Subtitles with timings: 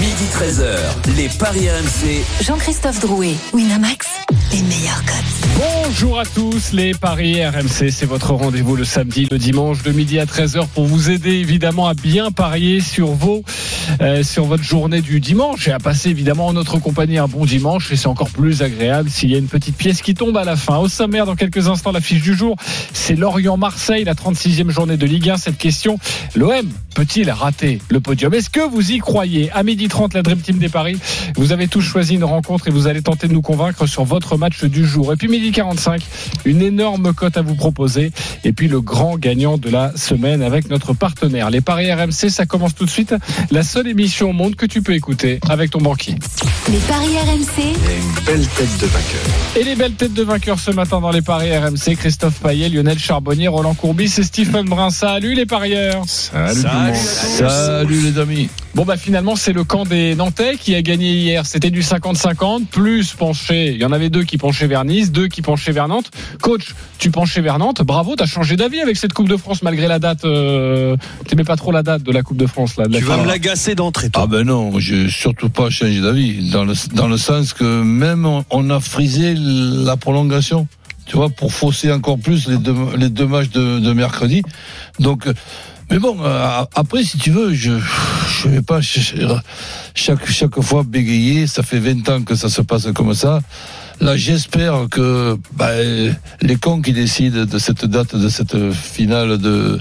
[0.00, 2.24] Midi 13h, les Paris RMC.
[2.44, 4.08] Jean-Christophe Drouet, Winamax,
[4.52, 5.44] les meilleurs codes.
[5.56, 10.18] Bonjour à tous, les Paris RMC, c'est votre rendez-vous le samedi, le dimanche de midi
[10.18, 13.44] à 13h pour vous aider évidemment à bien parier sur vos,
[14.00, 17.44] euh, sur votre journée du dimanche et à passer évidemment en notre compagnie un bon
[17.44, 20.44] dimanche et c'est encore plus agréable s'il y a une petite pièce qui tombe à
[20.44, 20.78] la fin.
[20.78, 22.56] Au sommaire, dans quelques instants, la fiche du jour,
[22.92, 25.36] c'est Lorient-Marseille, la 36e journée de Ligue 1.
[25.36, 25.98] Cette question,
[26.34, 28.34] l'OM peut-il rater le podium?
[28.34, 29.50] Est-ce que vous y croyez?
[29.52, 30.98] À midi 30, la Dream Team des Paris,
[31.36, 34.36] vous avez tous choisi une rencontre et vous allez tenter de nous convaincre sur votre
[34.36, 35.12] match du jour.
[35.12, 36.02] Et puis midi 45,
[36.44, 38.12] une énorme cote à vous proposer.
[38.44, 41.50] Et puis le grand gagnant de la semaine avec notre partenaire.
[41.50, 43.14] Les Paris RMC, ça commence tout de suite.
[43.50, 46.16] La seule émission au monde que tu peux écouter avec ton banquier.
[46.70, 49.56] Les paris RMC, une belle tête de vainqueur.
[49.56, 52.98] Et les belles têtes de vainqueurs ce matin dans les Paris RMC, Christophe Payet, Lionel
[52.98, 54.90] Charbonnier, Roland Courbis et Stephen Brun.
[54.90, 56.94] Salut les parieurs Salut, tout le monde.
[56.96, 58.48] Salut les amis.
[58.74, 61.46] Bon bah finalement c'est le camp des Nantais qui a gagné hier.
[61.46, 63.72] C'était du 50-50 plus penché.
[63.72, 66.12] Il y en avait deux qui penchaient vers Nice, deux qui penchaient vers Nantes.
[66.40, 67.82] Coach, tu penchais vers Nantes.
[67.82, 70.24] Bravo, t'as changé d'avis avec cette Coupe de France malgré la date.
[70.26, 70.96] Euh...
[71.26, 72.86] T'aimais pas trop la date de la Coupe de France là.
[72.86, 74.22] de la Tu vas me l'agacer d'entrée, toi.
[74.24, 78.26] Ah ben non, je surtout pas changé d'avis dans le dans le sens que même
[78.26, 80.68] on, on a frisé la prolongation.
[81.06, 84.42] Tu vois, pour fausser encore plus les deux, les deux matchs de, de mercredi.
[85.00, 85.34] Donc, euh,
[85.90, 87.72] mais bon, euh, après, si tu veux, je
[88.42, 89.14] je vais pas ch-
[89.94, 91.46] chaque chaque fois bégayer.
[91.46, 93.40] Ça fait 20 ans que ça se passe comme ça.
[94.00, 95.70] Là, j'espère que bah,
[96.42, 99.78] les cons qui décident de cette date, de cette finale de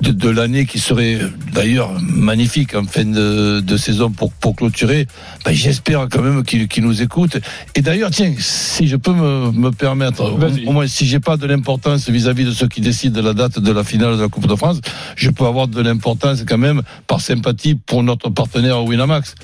[0.00, 1.18] de, de l'année qui serait
[1.52, 5.06] d'ailleurs magnifique en fin de, de saison pour, pour clôturer,
[5.44, 7.38] ben, j'espère quand même qu'ils qu'ils nous écoutent.
[7.74, 11.36] Et d'ailleurs, tiens, si je peux me, me permettre, au, au moins si j'ai pas
[11.36, 14.28] de l'importance vis-à-vis de ceux qui décident de la date de la finale de la
[14.28, 14.80] Coupe de France,
[15.16, 19.34] je peux avoir de l'importance quand même par sympathie pour notre partenaire Winamax.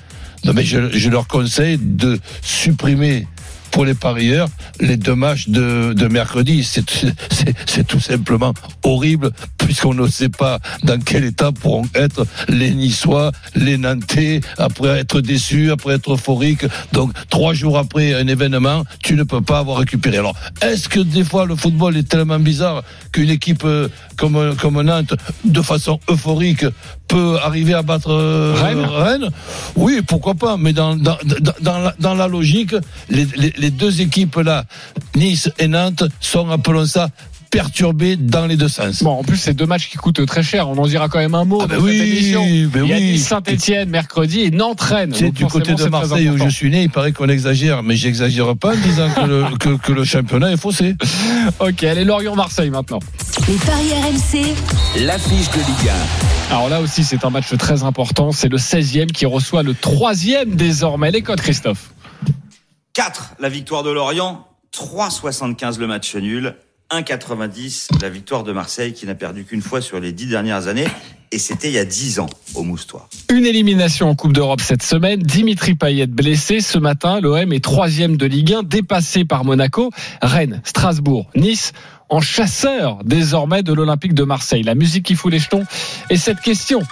[0.44, 3.28] Non, mais je, je leur conseille de supprimer
[3.72, 4.48] pour les parieurs
[4.80, 6.62] les deux matchs de, de mercredi.
[6.62, 6.88] C'est-
[7.30, 8.52] C'est c'est tout simplement
[8.84, 15.00] horrible puisqu'on ne sait pas dans quel état pourront être les Niçois, les Nantais, après
[15.00, 16.66] être déçus, après être euphoriques.
[16.92, 20.18] Donc trois jours après un événement, tu ne peux pas avoir récupéré.
[20.18, 24.80] Alors, est-ce que des fois le football est tellement bizarre qu'une équipe euh, comme, comme
[24.82, 26.64] Nantes, de façon euphorique,
[27.08, 28.84] peut arriver à battre euh, Rennes?
[28.84, 29.30] Rennes?
[29.76, 30.56] Oui, pourquoi pas.
[30.56, 32.74] Mais dans, dans, dans, dans la, dans la logique,
[33.08, 34.64] les, les, les deux équipes là,
[35.16, 37.08] Nice et Nantes, sont, appelons ça,
[37.50, 39.02] perturbées dans les deux sens.
[39.02, 40.70] Bon, en plus, c'est deux matchs qui coûtent très cher.
[40.70, 42.42] On en dira quand même un mot Ah dans ben oui, cette émission.
[42.72, 43.18] ben Il y a oui.
[43.18, 45.10] Saint-Etienne mercredi et Nantes-Rennes.
[45.10, 47.94] Donc, du côté de c'est Marseille où je suis né, il paraît qu'on exagère, mais
[47.94, 50.96] j'exagère pas en disant que le, que, que le championnat est faussé.
[51.60, 53.00] Ok, allez, Lorient-Marseille maintenant.
[53.46, 54.54] les paris RMC,
[55.04, 55.90] L'affiche de Ligue
[56.50, 58.32] Alors là aussi, c'est un match très important.
[58.32, 61.10] C'est le 16e qui reçoit le 3e désormais.
[61.10, 61.90] Les codes, Christophe.
[62.94, 66.54] 4 la victoire de Lorient, 3,75 le match nul,
[66.90, 70.86] 1,90 la victoire de Marseille qui n'a perdu qu'une fois sur les dix dernières années
[71.30, 73.08] et c'était il y a 10 ans au Moustoir.
[73.30, 75.22] Une élimination en Coupe d'Europe cette semaine.
[75.22, 76.60] Dimitri Payet blessé.
[76.60, 81.72] Ce matin, l'OM est troisième de Ligue 1, dépassé par Monaco, Rennes, Strasbourg, Nice,
[82.10, 84.62] en chasseur désormais de l'Olympique de Marseille.
[84.62, 85.64] La musique qui fout les jetons.
[86.10, 86.82] Et cette question,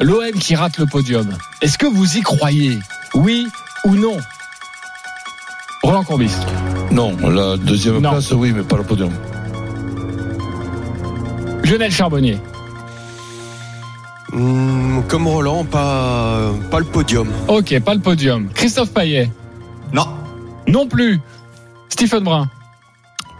[0.00, 1.28] l'OM qui rate le podium,
[1.60, 2.78] est-ce que vous y croyez?
[3.12, 3.46] Oui
[3.84, 4.16] ou non?
[5.82, 6.32] Roland Courbis.
[6.90, 8.10] Non, la deuxième Non.
[8.10, 9.10] place, oui, mais pas le podium.
[11.64, 12.38] Lionel Charbonnier.
[14.32, 17.28] Hmm, comme Roland, pas, pas le podium.
[17.48, 18.48] Ok, pas le podium.
[18.54, 19.30] Christophe Payet.
[19.92, 20.06] Non,
[20.66, 21.20] Non plus.
[21.88, 22.50] Stephen Brun.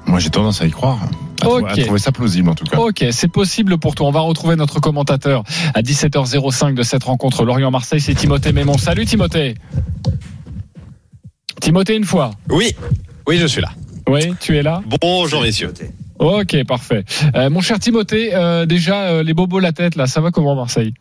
[0.07, 0.99] Moi, j'ai tendance à y croire.
[1.43, 1.59] À, Ok.
[1.69, 2.79] trouver, à trouver ça plausible, en tout cas.
[2.79, 4.07] Ok, c'est possible pour toi.
[4.09, 5.43] On va retrouver notre commentateur
[5.75, 8.01] à 17h05 de cette rencontre Lorient-Marseille.
[8.01, 8.79] C'est Timothée Mémon.
[8.79, 9.55] Salut Timothée.
[11.69, 12.31] Timothée une fois.
[12.49, 12.75] Oui,
[13.27, 13.69] oui, je suis là.
[14.09, 14.81] Oui, tu es là.
[15.03, 15.71] Bonjour messieurs.
[16.19, 17.05] Ok, parfait.
[17.37, 20.55] Euh, mon cher Timothée, euh, déjà euh, les bobos la tête là, ça va comment
[20.55, 20.95] Marseille?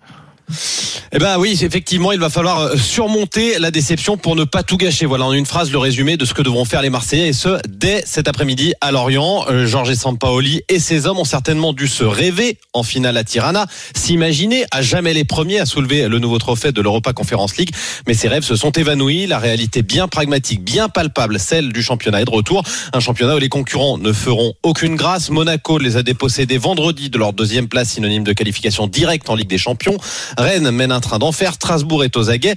[1.12, 4.78] Eh ben oui, effectivement, il va falloir euh, surmonter la déception pour ne pas tout
[4.78, 5.06] gâcher.
[5.06, 7.60] Voilà, en une phrase, le résumé de ce que devront faire les Marseillais et ce
[7.68, 9.46] dès cet après-midi à Lorient.
[9.50, 13.68] Euh, Georges Sampaoli et ses hommes ont certainement dû se rêver en finale à Tirana,
[13.96, 17.72] s'imaginer à jamais les premiers à soulever le nouveau trophée de l'Europa Conference League.
[18.08, 19.28] Mais ces rêves se sont évanouis.
[19.28, 22.64] La réalité bien pragmatique, bien palpable, celle du championnat est de retour.
[22.94, 25.30] Un championnat où les concurrents ne feront aucune grâce.
[25.30, 29.50] Monaco les a dépossédés vendredi de leur deuxième place synonyme de qualification directe en Ligue
[29.50, 29.98] des Champions.
[30.38, 31.54] Rennes mène un train d'enfer.
[31.54, 32.56] Strasbourg est aux aguets.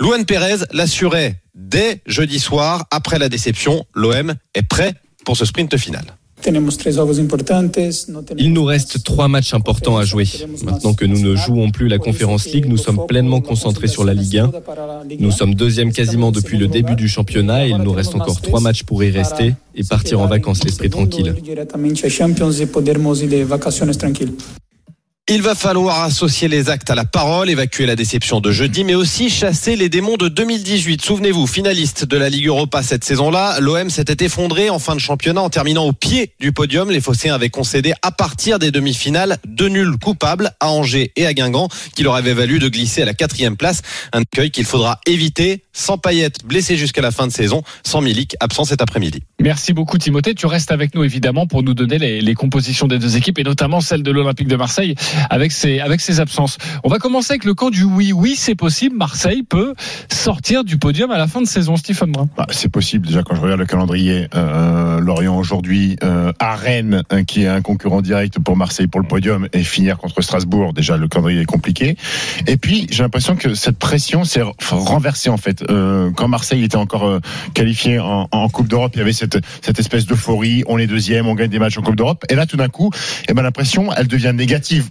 [0.00, 2.86] Luan Pérez l'assurait dès jeudi soir.
[2.90, 4.94] Après la déception, l'OM est prêt
[5.24, 6.04] pour ce sprint final.
[8.38, 10.24] Il nous reste trois matchs importants à jouer.
[10.64, 14.14] Maintenant que nous ne jouons plus la Conférence League, nous sommes pleinement concentrés sur la
[14.14, 14.52] Ligue 1.
[15.18, 18.60] Nous sommes deuxième quasiment depuis le début du championnat et il nous reste encore trois
[18.60, 21.34] matchs pour y rester et partir en vacances l'esprit tranquille.
[25.30, 28.94] Il va falloir associer les actes à la parole, évacuer la déception de jeudi, mais
[28.94, 31.02] aussi chasser les démons de 2018.
[31.02, 35.42] Souvenez-vous, finaliste de la Ligue Europa cette saison-là, l'OM s'était effondré en fin de championnat
[35.42, 36.90] en terminant au pied du podium.
[36.90, 41.34] Les Phocéens avaient concédé à partir des demi-finales deux nuls coupables à Angers et à
[41.34, 43.82] Guingamp, qui leur avaient valu de glisser à la quatrième place.
[44.14, 48.34] Un accueil qu'il faudra éviter sans paillettes blessé jusqu'à la fin de saison, sans Milik
[48.40, 49.20] absent cet après-midi.
[49.40, 50.34] Merci beaucoup Timothée.
[50.34, 53.82] Tu restes avec nous évidemment pour nous donner les compositions des deux équipes et notamment
[53.82, 54.94] celle de l'Olympique de Marseille
[55.30, 56.58] avec ses, avec ses absences.
[56.84, 58.12] On va commencer avec le camp du oui.
[58.12, 58.96] Oui, c'est possible.
[58.96, 59.74] Marseille peut
[60.10, 62.28] sortir du podium à la fin de saison, Stephen Brun.
[62.36, 63.06] Bah, c'est possible.
[63.06, 67.48] Déjà, quand je regarde le calendrier, euh, Lorient aujourd'hui euh, à Rennes, hein, qui est
[67.48, 70.72] un concurrent direct pour Marseille pour le podium, et finir contre Strasbourg.
[70.72, 71.96] Déjà, le calendrier est compliqué.
[72.46, 75.64] Et puis, j'ai l'impression que cette pression s'est renversée en fait.
[75.70, 77.20] Euh, quand Marseille était encore euh,
[77.54, 80.64] qualifié en, Coupe d'Europe, il y avait cette, cette espèce d'euphorie.
[80.66, 82.24] On est deuxième, on gagne des matchs en Coupe d'Europe.
[82.30, 82.90] Et là, tout d'un coup,
[83.28, 84.88] eh ben, l'impression, elle devient négative.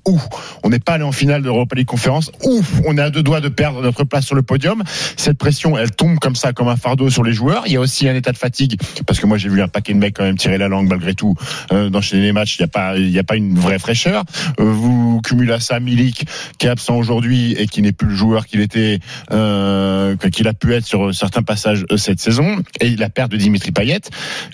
[0.63, 2.31] On n'est pas allé en finale de l'Europa League Conférence.
[2.43, 4.83] Ouf, on est à deux doigts de perdre notre place sur le podium.
[5.15, 7.63] Cette pression, elle tombe comme ça, comme un fardeau sur les joueurs.
[7.65, 9.93] Il y a aussi un état de fatigue, parce que moi j'ai vu un paquet
[9.93, 11.35] de mecs quand même tirer la langue malgré tout
[11.71, 12.57] euh, d'enchaîner les matchs.
[12.57, 14.23] Il n'y a pas, a pas une vraie fraîcheur.
[14.59, 16.25] Euh, vous cumulez à ça Milik
[16.57, 18.99] qui est absent aujourd'hui et qui n'est plus le joueur qu'il était,
[19.31, 23.37] euh, qu'il a pu être sur certains passages euh, cette saison, et la perte de
[23.37, 24.01] Dimitri Payet.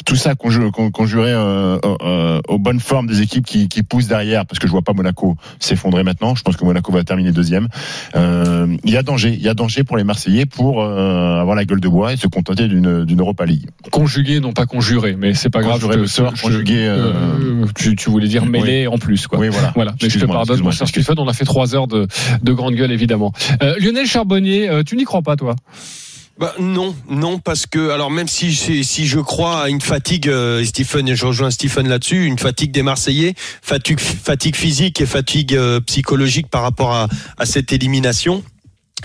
[0.06, 4.45] Tout ça conjuré, conjuré euh, euh, aux bonnes formes des équipes qui, qui poussent derrière,
[4.45, 6.36] parce que je vois pas Monaco s'effondrer maintenant.
[6.36, 7.68] Je pense que Monaco va terminer deuxième.
[8.15, 11.80] Il y a danger, il y a danger pour les Marseillais pour avoir la gueule
[11.80, 13.69] de bois et se contenter d'une d'une Europa League.
[13.92, 15.74] Conjugué, non pas conjuré, mais c'est pas grave.
[15.74, 16.94] Conjurer le sort, conjugué.
[17.75, 19.39] tu, tu voulais dire mêlé en plus, quoi.
[19.39, 19.71] Oui, voilà.
[19.75, 19.95] Voilà.
[20.01, 21.15] Mais je te pardonne, cher Stephen.
[21.17, 22.07] On a fait trois heures de,
[22.41, 23.31] de grande gueule, évidemment.
[23.61, 25.55] Euh, Lionel Charbonnier, euh, tu n'y crois pas, toi?
[26.39, 30.27] Bah, non, non, parce que alors même si si si je crois à une fatigue,
[30.27, 35.05] euh, Stephen, et je rejoins Stephen là-dessus, une fatigue des Marseillais, fatigue fatigue physique et
[35.05, 37.07] fatigue euh, psychologique par rapport à
[37.38, 38.44] à cette élimination.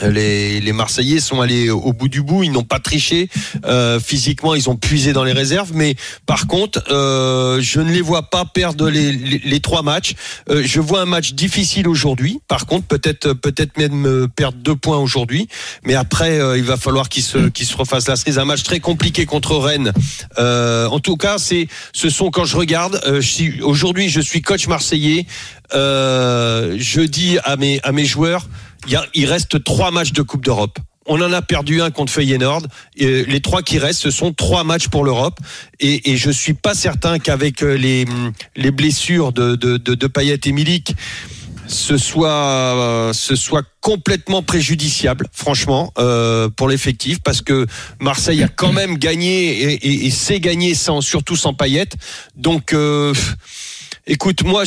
[0.02, 3.28] Les, les Marseillais sont allés au bout du bout, ils n'ont pas triché.
[3.64, 5.96] Euh, physiquement, ils ont puisé dans les réserves, mais
[6.26, 10.14] par contre, euh, je ne les vois pas perdre les, les, trois matchs.
[10.50, 12.40] Euh, je vois un match difficile aujourd'hui.
[12.48, 15.48] Par contre, peut-être peut-être même euh, perdre deux points aujourd'hui,
[15.84, 18.38] mais après, euh, il va falloir qu'ils se qu'ils se refassent la cerise.
[18.38, 19.92] Un match très compliqué contre Rennes.
[20.38, 23.00] Euh, en tout cas, c'est ce sont quand je regarde.
[23.06, 23.20] Euh,
[23.62, 25.26] aujourd'hui, je suis coach marseillais.
[25.74, 28.46] Euh, je dis à mes à mes joueurs
[29.14, 30.78] il, reste trois matchs de Coupe d'Europe.
[31.06, 32.66] On en a perdu un contre Feyenoord.
[32.96, 35.38] Et les trois qui restent, ce sont trois matchs pour l'Europe.
[35.80, 38.04] Et, et je suis pas certain qu'avec euh, les,
[38.56, 40.94] les blessures de, de, de, de Payet et Milik,
[41.66, 47.66] ce soit, euh, ce soit complètement préjudiciable, franchement, euh, pour l'effectif, parce que
[48.00, 51.88] Marseille a quand même gagné et, et, et sait gagner sans, surtout sans Payet.
[52.36, 53.12] Donc, euh,
[54.06, 54.64] écoute, moi,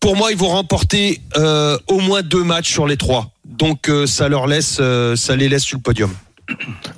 [0.00, 3.33] pour moi, ils vont remporter euh, au moins deux matchs sur les trois.
[3.58, 6.10] Donc, euh, ça leur laisse, euh, ça les laisse sur le podium.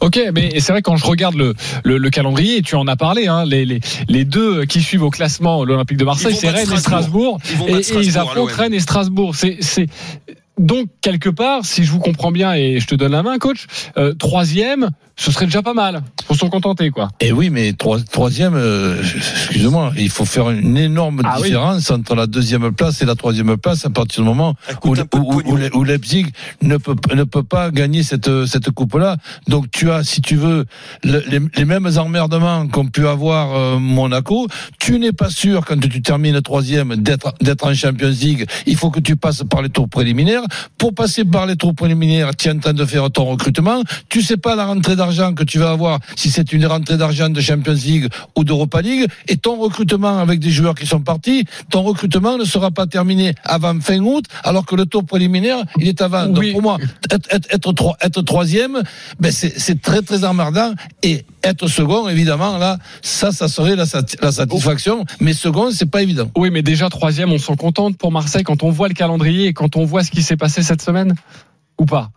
[0.01, 1.55] Ok, mais c'est vrai quand je regarde le,
[1.85, 5.11] le, le calendrier, tu en as parlé, hein, les, les, les deux qui suivent au
[5.11, 8.53] classement l'Olympique de Marseille, c'est Rennes et Strasbourg, et, ils affrontent.
[8.53, 9.37] Rennes et Strasbourg.
[9.37, 9.87] C'est
[10.59, 13.67] donc quelque part, si je vous comprends bien et je te donne la main, coach,
[13.99, 16.03] euh, troisième, ce serait déjà pas mal.
[16.27, 17.09] Faut s'en contenter, quoi.
[17.21, 21.45] Et oui, mais trois- troisième, euh, excuse-moi, il faut faire une énorme Ah oui.
[21.45, 24.55] différence entre la deuxième place et la troisième place à partir du moment
[24.85, 25.69] où, où- où- pognon.
[25.75, 26.27] où Leipzig
[26.63, 29.17] ne peut, ne peut pas gagner cette, cette coupe-là.
[29.49, 30.67] Donc tu as, si tu veux,
[31.03, 34.49] le- les, les mêmes emmerdements qu'ont pu avoir euh, Monaco.
[34.79, 38.47] Tu n'es pas sûr, quand tu termines troisième, d'être d'être en Champions League.
[38.67, 40.43] Il faut que tu passes par les tours préliminaires.
[40.77, 43.83] Pour passer par les tours préliminaires, tu es en train de faire ton recrutement.
[44.09, 47.29] Tu sais pas la rentrée d'argent que tu vas avoir, si c'est une rentrée d'argent
[47.31, 49.07] de Champions League ou d'Europa League.
[49.29, 53.35] Et ton recrutement avec des joueurs qui sont partis, ton recrutement ne sera pas terminé
[53.45, 56.27] avant fin août, alors que le tour préliminaire, il est avant.
[56.27, 56.53] Donc Oui.
[56.53, 56.79] pour moi,
[57.13, 58.83] être, être, être, tro- être troisième,
[59.21, 60.73] ben c'est c'est très très emmerdant.
[61.05, 65.05] Et être second, évidemment, là, ça, ça serait la, sati- la satisfaction.
[65.21, 66.29] Mais second, c'est pas évident.
[66.37, 69.53] Oui, mais déjà troisième, on s'en contente pour Marseille quand on voit le calendrier et
[69.53, 71.15] quand on voit ce qui s'est passé cette semaine
[71.79, 72.11] Ou pas?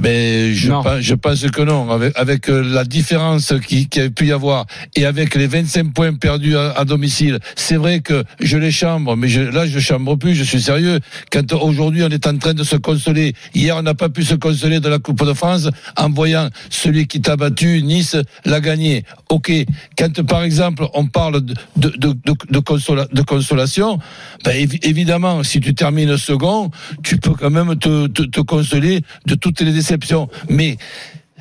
[0.00, 1.90] Mais je, pense, je pense que non.
[1.90, 4.66] Avec, avec euh, la différence qui, qui a pu y avoir
[4.96, 9.16] et avec les 25 points perdus à, à domicile, c'est vrai que je les chambre,
[9.16, 10.34] mais je, là je chambre plus.
[10.34, 11.00] Je suis sérieux.
[11.30, 14.34] Quand aujourd'hui on est en train de se consoler, hier on n'a pas pu se
[14.34, 19.04] consoler de la Coupe de France en voyant celui qui t'a battu, Nice, l'a gagné.
[19.28, 19.52] Ok.
[19.96, 23.98] Quand par exemple on parle de de de, de, de consola- de consolation,
[24.44, 26.70] ben, évi- évidemment si tu termines second,
[27.02, 30.28] tu peux quand même te, te, te consoler de toutes les déceptions.
[30.48, 30.76] Mais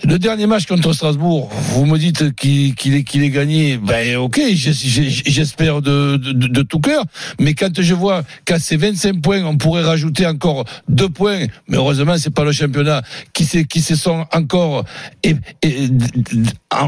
[0.03, 3.77] le dernier match contre Strasbourg, vous me dites qu'il est, gagné.
[3.77, 7.05] Ben ok, j'espère de, tout cœur.
[7.39, 11.77] Mais quand je vois qu'à ces 25 points, on pourrait rajouter encore deux points, mais
[11.77, 14.83] heureusement c'est pas le championnat qui qui se sont encore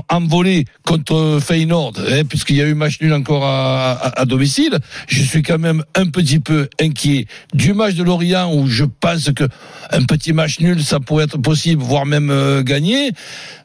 [0.10, 4.80] envolés contre Feyenoord, hein, puisqu'il y a eu match nul encore à domicile.
[5.08, 9.32] Je suis quand même un petit peu inquiet du match de Lorient où je pense
[9.32, 9.46] que
[9.92, 12.97] un petit match nul ça pourrait être possible, voire même euh, gagné.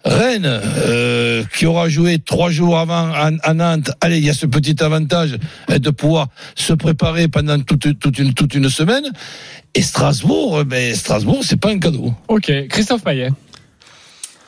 [0.05, 4.35] Rennes, euh, qui aura joué trois jours avant à, à Nantes, allez, il y a
[4.35, 5.39] ce petit avantage
[5.71, 9.05] euh, de pouvoir se préparer pendant toute, toute, une, toute une semaine.
[9.75, 12.13] Et Strasbourg, euh, ben, Strasbourg, c'est pas un cadeau.
[12.29, 13.31] Ok, Christophe Payet.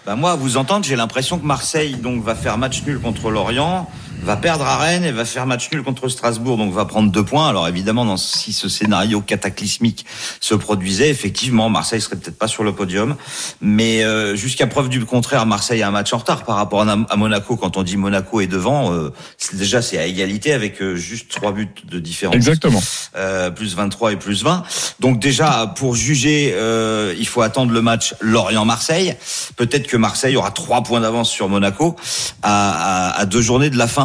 [0.06, 3.30] Bah moi, à vous entendre, j'ai l'impression que Marseille donc va faire match nul contre
[3.30, 3.88] Lorient,
[4.22, 7.24] va perdre à Rennes et va faire match nul contre Strasbourg, donc va prendre deux
[7.24, 7.48] points.
[7.48, 10.06] Alors évidemment, dans, si ce scénario cataclysmique
[10.40, 13.16] se produisait, effectivement, Marseille serait peut-être pas sur le podium,
[13.60, 17.16] mais euh, jusqu'à preuve du contraire, Marseille a un match en retard par rapport à,
[17.16, 17.56] Monaco.
[17.56, 19.12] Quand on dit Monaco est devant, euh,
[19.52, 22.34] déjà c'est à égalité avec euh, juste trois buts de différence.
[22.36, 22.82] Exactement.
[23.16, 24.62] Euh, plus 23 et plus 20.
[25.00, 29.16] Donc déjà, pour juger, euh, il faut attendre le match Lorient-Marseille.
[29.56, 31.96] Peut-être que Marseille aura trois points d'avance sur Monaco
[32.42, 34.03] à, à- à deux journées de la fin.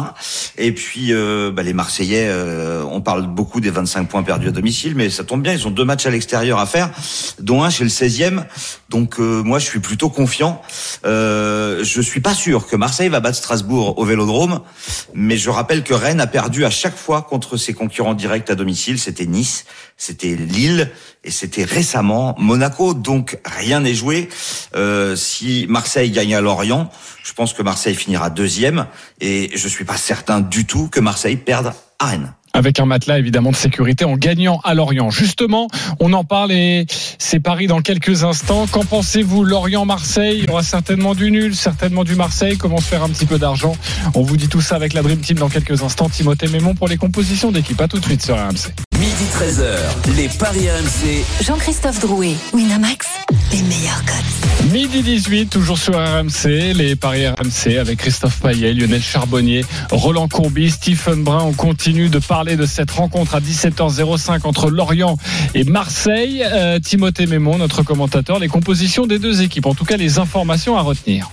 [0.58, 4.50] Et puis, euh, bah, les Marseillais, euh, on parle beaucoup des 25 points perdus à
[4.50, 6.90] domicile, mais ça tombe bien, ils ont deux matchs à l'extérieur à faire,
[7.38, 8.44] dont un chez le 16e.
[8.90, 10.60] Donc euh, moi, je suis plutôt confiant.
[11.04, 14.60] Euh, je suis pas sûr que Marseille va battre Strasbourg au Vélodrome,
[15.14, 18.56] mais je rappelle que Rennes a perdu à chaque fois contre ses concurrents directs à
[18.56, 18.98] domicile.
[18.98, 19.64] C'était Nice,
[19.96, 20.90] c'était Lille
[21.22, 22.94] et c'était récemment Monaco.
[22.94, 24.28] Donc rien n'est joué.
[24.74, 26.90] Euh, si Marseille gagne à Lorient,
[27.22, 28.86] je pense que Marseille finira deuxième
[29.20, 32.32] et je suis pas certain du tout que Marseille perde à Rennes.
[32.52, 35.10] Avec un matelas évidemment de sécurité en gagnant à Lorient.
[35.10, 35.66] Justement,
[35.98, 36.86] on en parle et
[37.18, 38.68] c'est Paris dans quelques instants.
[38.68, 42.56] Qu'en pensez-vous Lorient-Marseille, il y aura certainement du nul, certainement du Marseille.
[42.56, 43.72] Comment se faire un petit peu d'argent?
[44.14, 46.08] On vous dit tout ça avec la Dream Team dans quelques instants.
[46.08, 47.80] Timothée Mémon pour les compositions d'équipe.
[47.80, 48.89] À tout de suite sur RMC.
[49.20, 51.44] Midi 13h, les Paris RMC.
[51.44, 53.06] Jean-Christophe Drouet, Winamax,
[53.52, 54.72] les meilleurs codes.
[54.72, 60.70] Midi 18, toujours sur RMC, les paris RMC avec Christophe Payet, Lionel Charbonnier, Roland Courbis,
[60.70, 61.42] Stephen Brun.
[61.42, 65.18] On continue de parler de cette rencontre à 17h05 entre Lorient
[65.54, 66.42] et Marseille.
[66.42, 70.78] Euh, Timothée Mémon, notre commentateur, les compositions des deux équipes, en tout cas les informations
[70.78, 71.30] à retenir.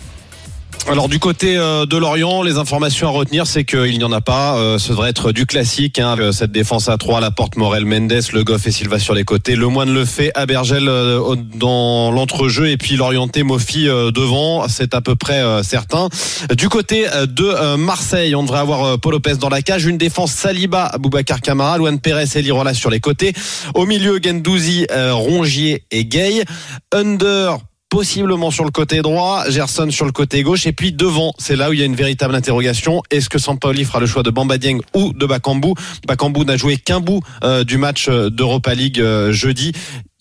[0.90, 4.22] Alors du côté euh, de Lorient, les informations à retenir, c'est qu'il n'y en a
[4.22, 4.58] pas.
[4.58, 6.00] Euh, Ce devrait être du classique.
[6.00, 9.14] Hein, avec cette défense à 3, la porte Morel Mendes, Le Goff et Silva sur
[9.14, 9.58] les côtés.
[9.58, 14.70] Le Moine le fait, Abergel euh, dans l'entrejeu et puis l'orienté Mofi euh, devant.
[14.70, 16.08] C'est à peu près euh, certain.
[16.56, 19.86] Du côté euh, de euh, Marseille, on devrait avoir euh, Paul Lopez dans la cage.
[19.86, 23.34] Une défense Saliba, Boubacar Camara, Luan Pérez et Lirola sur les côtés.
[23.76, 26.46] Au milieu, Gendouzi, euh, Rongier et Gay.
[26.94, 27.58] Under
[27.90, 31.70] possiblement sur le côté droit, Gerson sur le côté gauche, et puis devant, c'est là
[31.70, 33.02] où il y a une véritable interrogation.
[33.12, 35.74] Est-ce que Sampaoli fera le choix de Bamba Dieng ou de Bakambu?
[36.08, 39.72] Bakambu n'a joué qu'un bout euh, du match euh, d'Europa League euh, jeudi.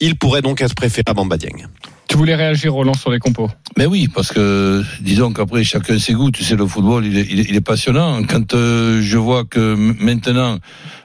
[0.01, 1.67] Il pourrait donc être préféré à Bamba Dieng.
[2.09, 3.51] Tu voulais réagir, Roland, sur les compos?
[3.77, 6.31] Mais oui, parce que disons qu'après chacun ses goûts.
[6.31, 8.23] Tu sais, le football, il est, il est, il est passionnant.
[8.23, 10.59] Quand euh, je vois que maintenant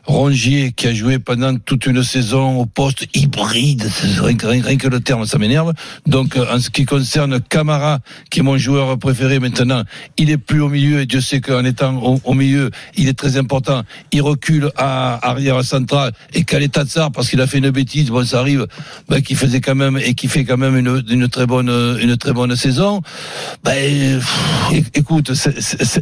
[0.06, 3.88] Rongier, qui a joué pendant toute une saison au poste hybride,
[4.20, 4.36] rien,
[4.78, 5.74] que- le terme, ça m'énerve.
[6.08, 9.84] Donc, euh, en ce qui concerne Camara, qui est mon joueur préféré maintenant,
[10.18, 13.38] il est plus au milieu et Dieu sait qu'en étant au, milieu, il est très
[13.38, 13.84] important.
[14.12, 18.40] Il recule à arrière central et Kaletatsar, parce qu'il a fait une bêtise, bon, ça
[18.40, 18.66] arrive,
[19.08, 21.70] ben, qui faisait quand même et qui fait quand même une, très bonne,
[22.02, 23.02] une très bonne saison.
[23.64, 24.36] Pff,
[24.96, 25.32] écoute,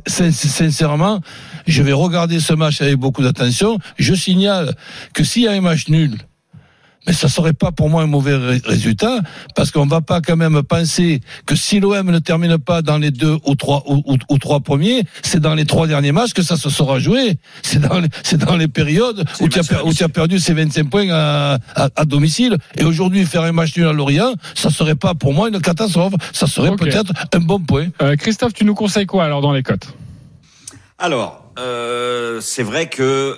[0.08, 1.22] sincèrement,
[1.68, 3.78] je vais regarder ce match avec beaucoup d'attention.
[3.98, 4.76] Je signale
[5.14, 6.18] que s'il y a un match nul,
[7.08, 9.22] mais ça serait pas pour moi un mauvais ré- résultat,
[9.56, 13.10] parce qu'on va pas quand même penser que si l'OM ne termine pas dans les
[13.10, 16.44] deux ou trois ou, ou- ou trois premiers, c'est dans les trois derniers matchs que
[16.44, 17.38] ça se sera joué.
[17.64, 20.40] C'est dans les, c'est dans les périodes où tu as, per- où tu as perdu
[20.40, 22.58] ces 25 points à, à, à domicile.
[22.78, 26.14] Et aujourd'hui, faire un match nul à Lorient, ça serait pas pour moi une catastrophe.
[26.34, 27.88] Ça serait peut-être un bon point.
[28.02, 29.94] Euh, Christophe, tu nous conseilles quoi alors dans les cotes?
[31.00, 33.38] Alors, euh, c'est vrai que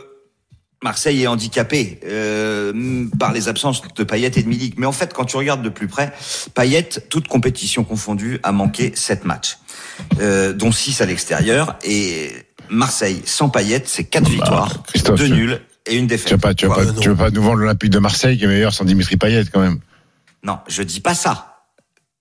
[0.83, 4.79] Marseille est handicapé euh, par les absences de Payet et de Milik.
[4.79, 6.11] Mais en fait, quand tu regardes de plus près,
[6.55, 9.59] Payet, toute compétition confondue, a manqué 7 matchs,
[10.19, 11.77] euh, dont 6 à l'extérieur.
[11.83, 12.31] Et
[12.69, 16.31] Marseille, sans Payet, c'est 4 victoires, Bah, Christophe, 2 tu- nuls et une Tu défaite.
[16.31, 16.85] vas pas, tu vas Quoi.
[16.85, 19.43] pas, tu vas pas nous vendre l'Olympique de Marseille qui est meilleur sans Dimitri Payet
[19.53, 19.79] quand même.
[20.43, 21.47] Non, je dis pas ça.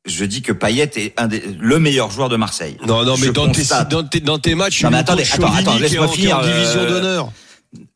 [0.04, 2.76] Je dis que Payet est un des, le meilleur joueur de Marseille.
[2.86, 5.78] Non, non, mais dans tes, dans, tes, dans tes matchs, Non, mais attendez, attends, attends,
[5.78, 7.32] laisse-moi finir, en division euh, d'honneur.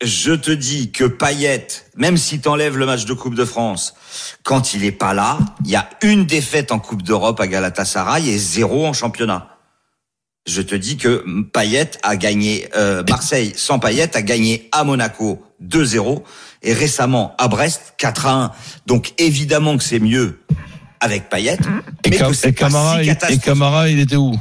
[0.03, 1.67] Je te dis que Payet,
[1.97, 3.95] même si t'enlèves le match de Coupe de France,
[4.45, 8.29] quand il est pas là, il y a une défaite en Coupe d'Europe à Galatasaray
[8.29, 9.49] et zéro en championnat.
[10.47, 15.43] Je te dis que Payet a gagné, euh, Marseille sans Payet a gagné à Monaco
[15.63, 16.23] 2-0
[16.63, 18.51] et récemment à Brest 4-1.
[18.87, 20.41] Donc évidemment que c'est mieux
[21.01, 21.59] avec Payet.
[22.05, 23.39] Et, mais que et pas Camara, si et.
[23.39, 24.39] Camara, il était où?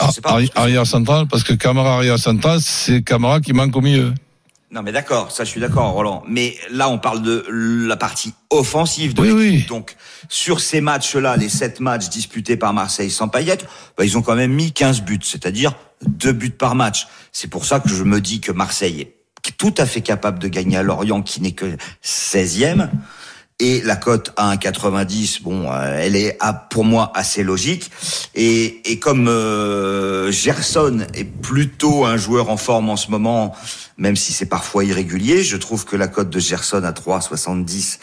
[0.00, 0.30] Je sais pas.
[0.38, 4.12] Arri- Arrière central, parce que Camara arrière central, c'est Camara qui manque au milieu.
[4.72, 6.24] Non mais d'accord, ça je suis d'accord Roland.
[6.28, 9.64] Mais là on parle de la partie offensive de Oui, oui.
[9.68, 9.94] Donc
[10.28, 13.58] sur ces matchs-là, les sept matchs disputés par Marseille sans Payet,
[13.96, 15.72] bah, ils ont quand même mis 15 buts, c'est-à-dire
[16.06, 17.06] deux buts par match.
[17.32, 19.12] C'est pour ça que je me dis que Marseille est
[19.56, 22.88] tout à fait capable de gagner à Lorient qui n'est que 16e.
[23.58, 27.90] Et la cote à 1,90, bon, euh, elle est à- pour moi assez logique.
[28.34, 33.54] Et, et comme euh, Gerson est plutôt un joueur en forme en ce moment,
[33.96, 37.98] même si c'est parfois irrégulier, je trouve que la cote de Gerson à 3,70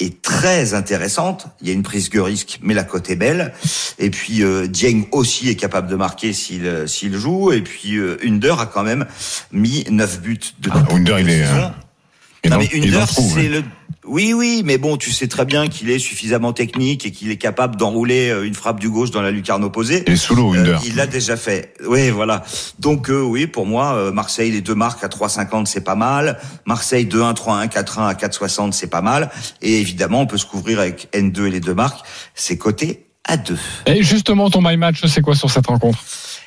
[0.00, 1.46] est très intéressante.
[1.62, 3.54] Il y a une prise de risque, mais la cote est belle.
[4.00, 7.52] Et puis euh, Dieng aussi est capable de marquer s'il euh, s'il joue.
[7.52, 9.06] Et puis euh, Under a quand même
[9.52, 11.56] mis 9 buts de Ah, Under, il est, saison.
[11.56, 13.48] euh, il est Non mais c'est ouais.
[13.48, 13.62] le.
[14.08, 17.38] Oui, oui, mais bon, tu sais très bien qu'il est suffisamment technique et qu'il est
[17.38, 20.04] capable d'enrouler euh, une frappe du gauche dans la lucarne opposée.
[20.06, 21.74] Il est sous l'eau, Euh, il l'a déjà fait.
[21.84, 22.44] Oui, voilà.
[22.78, 26.38] Donc euh, oui, pour moi, euh, Marseille les deux marques à 3,50 c'est pas mal.
[26.66, 29.28] Marseille 2-1, 3-1, 4-1 à 4,60 c'est pas mal.
[29.60, 32.06] Et évidemment, on peut se couvrir avec N2 et les deux marques.
[32.36, 33.58] C'est coté à 2.
[33.86, 35.98] Et justement, ton my match, c'est quoi sur cette rencontre?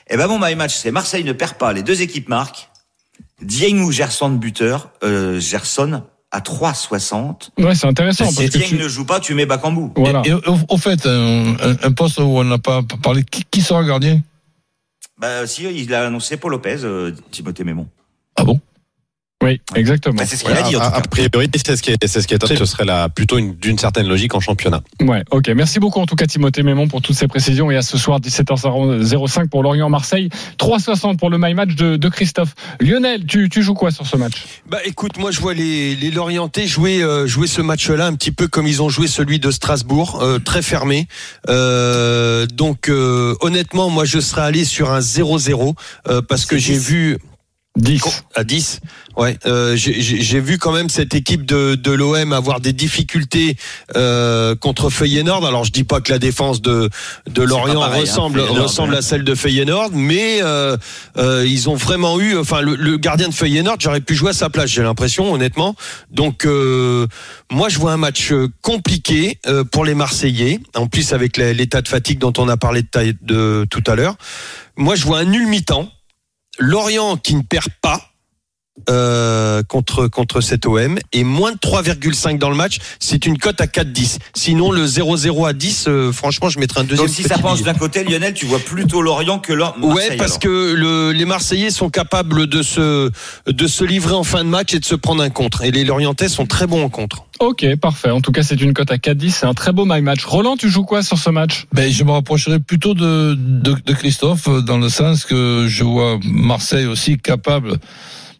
[0.10, 1.74] Eh ben mon my match, c'est Marseille ne perd pas.
[1.74, 2.69] Les deux équipes marquent.
[3.41, 4.89] Dieng ou Gerson buteur.
[5.03, 7.50] Euh, Gerson à 3,60.
[7.58, 8.77] Ouais, c'est intéressant Si parce que Dieng tu...
[8.77, 9.91] ne joue pas, tu mets Bakambu.
[9.96, 10.22] Voilà.
[10.25, 13.43] Et, et au, au fait, un, un- un poste où on n'a pas parlé, qui,
[13.50, 14.22] qui sera gardien?
[15.17, 17.88] Bah si, il a annoncé Paul Lopez, euh, Timothée Mémon.
[18.36, 18.60] Ah bon?
[19.41, 20.15] Oui, exactement.
[20.15, 20.98] Bah, c'est ce qu'il a dit en a, tout cas.
[20.98, 23.56] a priori, c'est ce qui est, c'est ce qui est ce serait la, plutôt une-
[23.56, 24.82] d'une certaine logique en championnat.
[25.02, 25.47] Ouais, ok.
[25.56, 28.19] Merci beaucoup en tout cas Timothée Mémon pour toutes ces précisions et à ce soir
[28.19, 32.54] 17h05 pour Lorient-Marseille, 3,60 pour le my match de, de Christophe.
[32.82, 34.34] Lionel, tu, tu joues quoi sur ce match?
[34.67, 38.32] Bah écoute, moi je vois les, les Lorientais jouer euh, jouer ce match-là un petit
[38.34, 41.08] peu comme ils ont joué celui de Strasbourg, euh, très fermé.
[41.47, 45.75] Euh, donc euh, honnêtement, moi je serais allé sur un 0-0
[46.10, 46.80] euh, parce que j'ai 10.
[46.89, 47.17] vu
[47.77, 48.23] 10.
[48.36, 48.82] à 10.
[49.15, 52.73] Ouais, euh, j'ai- j'ai j'ai vu quand même cette équipe de, de l'OM avoir des
[52.73, 53.58] difficultés
[53.95, 55.45] euh, contre Feyenoord.
[55.45, 56.89] Alors je dis pas que la défense de
[57.27, 60.77] de Lorient pareil, hein, ressemble ressemble à celle de Feyenoord, mais euh,
[61.17, 62.38] euh, ils ont vraiment eu.
[62.38, 64.69] Enfin, le, le gardien de Feyenoord, j'aurais pu jouer à sa place.
[64.69, 65.75] J'ai l'impression, honnêtement.
[66.12, 67.08] Donc euh,
[67.51, 70.60] moi, je vois un match euh, compliqué euh, pour les Marseillais.
[70.75, 74.15] En plus, avec l'état de fatigue dont on a parlé de, de tout à l'heure.
[74.75, 75.89] Moi, je vois un nul mi-temps.
[76.60, 78.10] Lorient qui ne perd pas
[78.89, 83.60] euh, contre contre cet OM et moins de 3,5 dans le match, c'est une cote
[83.60, 84.19] à 4,10.
[84.36, 87.08] Sinon le 0-0 à 10, euh, franchement, je mettrais un deuxième.
[87.08, 89.76] Donc si ça penche d'un côté, Lionel, tu vois plutôt Lorient que Lorient.
[89.82, 93.12] Ouais, parce que le, les Marseillais sont capables de se
[93.48, 95.63] de se livrer en fin de match et de se prendre un contre.
[95.63, 97.26] Et les Lorientais sont très bons en contre.
[97.39, 98.10] Ok, parfait.
[98.12, 99.30] En tout cas, c'est une cote à 4,10.
[99.32, 100.25] C'est un très beau my match.
[100.25, 101.65] Roland, tu joues quoi sur ce match?
[101.73, 105.84] Ben, Je me rapprocherai plutôt de, de, de Christophe, euh, dans le sens que je
[105.86, 107.78] vois Marseille aussi capable,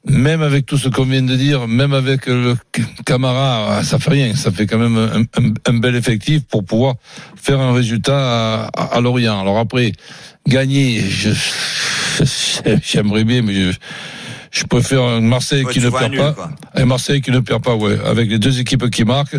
[0.06, 2.58] même avec tout ce qu'on vient de dire, même avec le
[3.06, 4.36] Camara, ah, ça fait rien.
[4.36, 5.22] Ça fait quand même un,
[5.72, 6.96] un- bel effectif pour pouvoir
[7.38, 9.40] faire un résultat à, à- à Lorient.
[9.40, 9.94] Alors après,
[10.46, 11.02] gagner,
[12.84, 13.72] j'aimerais bien, mais je,
[14.52, 16.34] je préfère un Marseille Ouais, qui ne perd nul, pas.
[16.34, 16.50] quoi.
[16.76, 19.38] Un Marseille qui ne perd pas, ouais, avec les deux équipes qui marquent.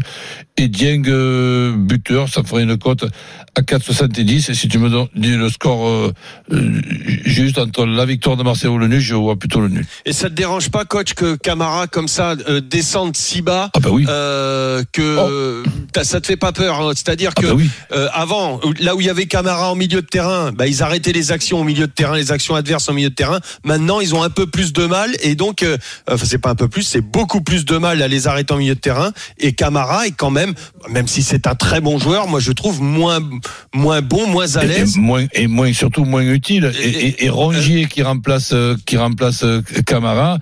[0.57, 3.05] Et Dieng euh, buteur, ça ferait une cote
[3.57, 4.51] à 4,70.
[4.51, 6.13] Et si tu me donnes dis le score euh,
[6.53, 6.81] euh,
[7.25, 9.87] juste entre la victoire de Marseille ou le nul, je vois plutôt le nul.
[10.05, 13.81] Et ça te dérange pas, coach, que Camara comme ça euh, descende si bas Ah
[13.81, 14.05] bah oui.
[14.09, 16.93] euh, que euh, t'as- ça te fait pas peur hein.
[16.95, 17.71] C'est-à-dire Ah que bah oui.
[17.93, 21.13] euh, avant, là où il y avait Camara en milieu de terrain, bah, ils arrêtaient
[21.13, 23.41] les actions au milieu de terrain, les actions adverses au milieu de terrain.
[23.65, 25.77] Maintenant, ils ont un peu plus de mal mal et donc, euh,
[26.11, 28.59] enfin c'est pas un peu plus, c'est beaucoup plus de mal à les arrêter en
[28.59, 29.13] milieu de terrain.
[29.39, 30.53] Et Camara est quand même,
[30.91, 33.21] même si c'est un très bon joueur, moi je trouve moins
[33.75, 34.97] moins bon, moins à Et, et l'aise.
[34.97, 36.73] moins, et moins, surtout moins utile.
[36.83, 40.39] Et, Et- Rongier qui remplace, euh, qui remplace euh, Camara,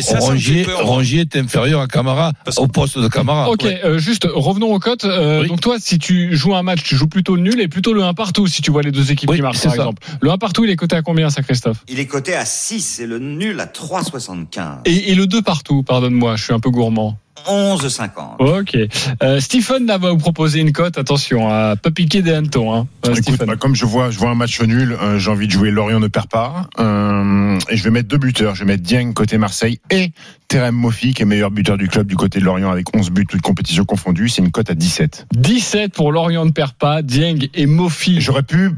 [0.00, 0.66] ça, Rongier.
[0.82, 3.50] Rongier est inférieur à Camara, Parce- au poste de Camara.
[3.50, 5.04] Ok, euh, juste revenons aux cotes.
[5.04, 5.48] Euh, Oui.
[5.48, 8.02] Donc toi, si tu joues un match, tu joues plutôt le nul et plutôt le
[8.02, 9.76] 1 partout si tu vois les deux équipes Oui, qui marquent, par ça.
[9.76, 10.02] exemple.
[10.20, 11.78] Le 1 partout, il est coté à combien, ça, Christophe?
[11.88, 13.66] Il est coté à 6 et le nul à
[14.00, 14.80] 3,75.
[14.84, 17.18] et, et le 2 partout, pardonne-moi, je suis un peu gourmand.
[17.46, 18.36] 11,50.
[18.38, 18.76] Ok.
[19.22, 20.98] Euh, Stephen là, va vous proposer une cote.
[20.98, 22.74] Attention, à pas piquer des hannetons.
[22.74, 22.86] Hein.
[23.06, 25.52] Euh, Écoute, bah, comme je vois, je vois un match nul, euh, j'ai envie de
[25.52, 26.68] jouer Lorient ne perd pas.
[26.78, 28.54] Euh, et je vais mettre deux buteurs.
[28.54, 30.12] Je vais mettre Dieng côté Marseille et
[30.48, 33.26] Terem Moffi qui est meilleur buteur du club du côté de Lorient avec 11 buts
[33.28, 34.30] toutes compétitions confondues.
[34.30, 35.26] C'est une cote à 17.
[35.36, 37.02] 17 pour Lorient ne perd pas.
[37.02, 38.22] Dieng et Mofi.
[38.22, 38.70] J'aurais pu,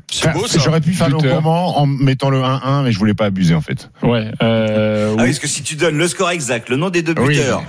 [0.59, 3.61] j'aurais pu faire le roman en mettant le 1-1, mais je voulais pas abuser en
[3.61, 3.89] fait.
[4.03, 4.33] Ouais.
[4.43, 5.23] Euh, Ah oui.
[5.23, 7.37] oui, parce que si tu donnes le score exact, le nom des deux Oui.
[7.37, 7.63] buteurs,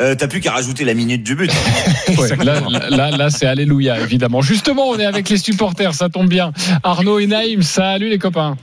[0.00, 1.50] euh, t'as plus qu'à rajouter la minute du but.
[2.16, 4.40] Ouais, là, là, là, c'est Alléluia, évidemment.
[4.40, 6.52] Justement, on est avec les supporters, ça tombe bien.
[6.84, 8.56] Arnaud et Naïm, salut les copains.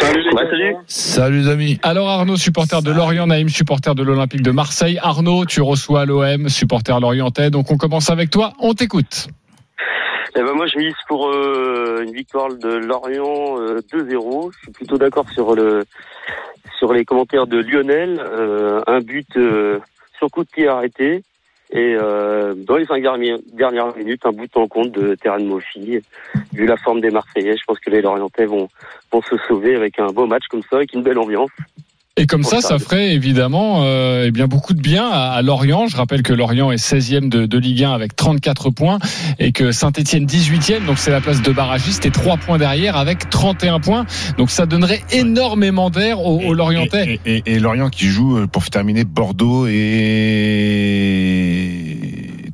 [0.00, 0.76] Salut les salut.
[0.86, 1.80] Salut les amis.
[1.82, 4.98] Alors Arnaud, supporter de Lorient, Naïm, supporter de l'Olympique de Marseille.
[5.02, 7.50] Arnaud, tu reçois l'OM, supporter lorientais.
[7.50, 9.28] Donc on commence avec toi, on t'écoute.
[10.36, 14.52] Eh ben moi je mise pour euh, une victoire de Lorient euh, 2-0.
[14.52, 15.84] Je suis plutôt d'accord sur le
[16.78, 18.20] sur les commentaires de Lionel.
[18.20, 19.80] Euh, un but euh,
[20.16, 21.24] sur coup de pied arrêté.
[21.70, 26.00] Et euh, dans les cinq dernières minutes, un bout en compte de Terran Mofi.
[26.52, 28.68] Vu la forme des Marseillais, je pense que les Lorientais vont,
[29.12, 31.50] vont se sauver avec un beau match comme ça, avec une belle ambiance.
[32.18, 35.86] Et comme ça, ça, ferait évidemment euh, eh bien beaucoup de bien à, à Lorient.
[35.86, 38.98] Je rappelle que Lorient est 16e de, de Ligue 1 avec 34 points
[39.38, 43.30] et que Saint-Etienne 18e, donc c'est la place de barragiste, et 3 points derrière avec
[43.30, 44.04] 31 points.
[44.36, 47.20] Donc ça donnerait énormément d'air aux, aux Lorientais.
[47.24, 49.74] Et, et- et- et Lorient qui joue euh, pour terminer Bordeaux et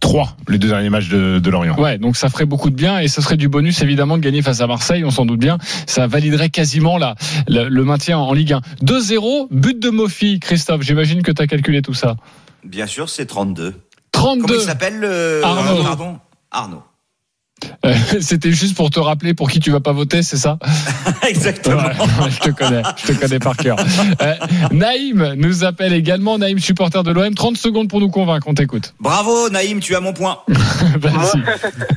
[0.05, 1.77] 3 les deux derniers matchs de, de Lorient.
[1.81, 4.43] Ouais, donc ça ferait beaucoup de bien et ce serait du bonus évidemment de gagner
[4.43, 5.57] face à Marseille, on s'en doute bien.
[5.87, 7.15] Ça validerait quasiment la,
[7.49, 8.61] la- le maintien en Ligue 1.
[8.85, 12.17] 2-0, but de Mofi, Christophe, j'imagine que tu as calculé tout ça.
[12.65, 13.75] Bien sûr, c'est 32.
[14.13, 14.43] 32.
[14.47, 15.83] Comment il s'appelle le Arnaud.
[15.83, 16.19] Pardon?
[16.51, 16.83] Arnaud.
[17.85, 20.59] Euh, C'était juste pour te rappeler pour qui tu vas pas voter, c'est ça
[21.29, 21.83] Exactement.
[21.83, 23.77] Ouais, je te connais, je te connais par cœur.
[24.21, 24.35] Euh,
[24.71, 27.35] Naïm nous appelle également, Naïm supporter de l'OM.
[27.35, 28.95] 30 secondes pour nous convaincre, on t'écoute.
[29.01, 30.39] Bravo Naïm, tu as mon point.
[30.49, 31.15] Vas-y.
[31.15, 31.35] What's,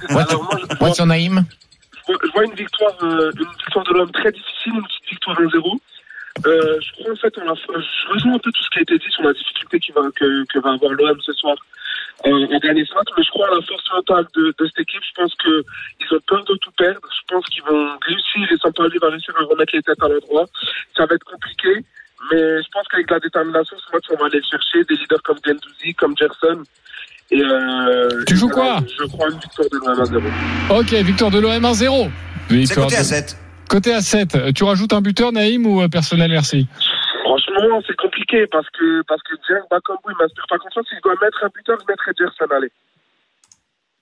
[0.09, 1.43] moi, je, what's your name?
[2.07, 5.79] je vois- une victoire, euh, une victoire de l'homme très difficile, une petite victoire 1-0.
[6.45, 8.81] Euh, je crois en fait, on a, je rejoins un peu tout ce qui a
[8.83, 11.55] été dit sur la difficulté qui va, que, que va avoir l'OM ce soir
[12.25, 15.01] euh, ce match, mais je crois à la force mentale de, de cette équipe.
[15.03, 15.63] Je pense que
[16.01, 16.99] ils ont peur de tout perdre.
[17.03, 20.45] Je pense qu'ils vont réussir et Sampaoli va réussir à remettre les têtes à l'endroit.
[20.95, 21.85] Ça va être compliqué,
[22.31, 24.83] mais je pense qu'avec la détermination, ce match, on va aller le chercher.
[24.89, 26.63] Des leaders comme Gendouzi, comme Gerson.
[27.29, 30.23] Et euh, Tu joues quoi Je crois à une victoire de l'OM à 0.
[30.79, 32.09] Ok, victoire de l'OM 1-0.
[32.49, 33.37] C'est Victoire côté à de- 7.
[33.69, 34.35] Côté à 7.
[34.35, 36.67] Euh, Tu rajoutes un buteur, Naïm, ou personnel, merci?
[37.27, 40.85] Franchement, c'est compliqué parce que parce que Jack Bakambu, il m'inspire pas confiance.
[40.87, 42.45] Si je dois mettre un buteur, je mettrais Gerson.
[42.55, 42.71] Allez.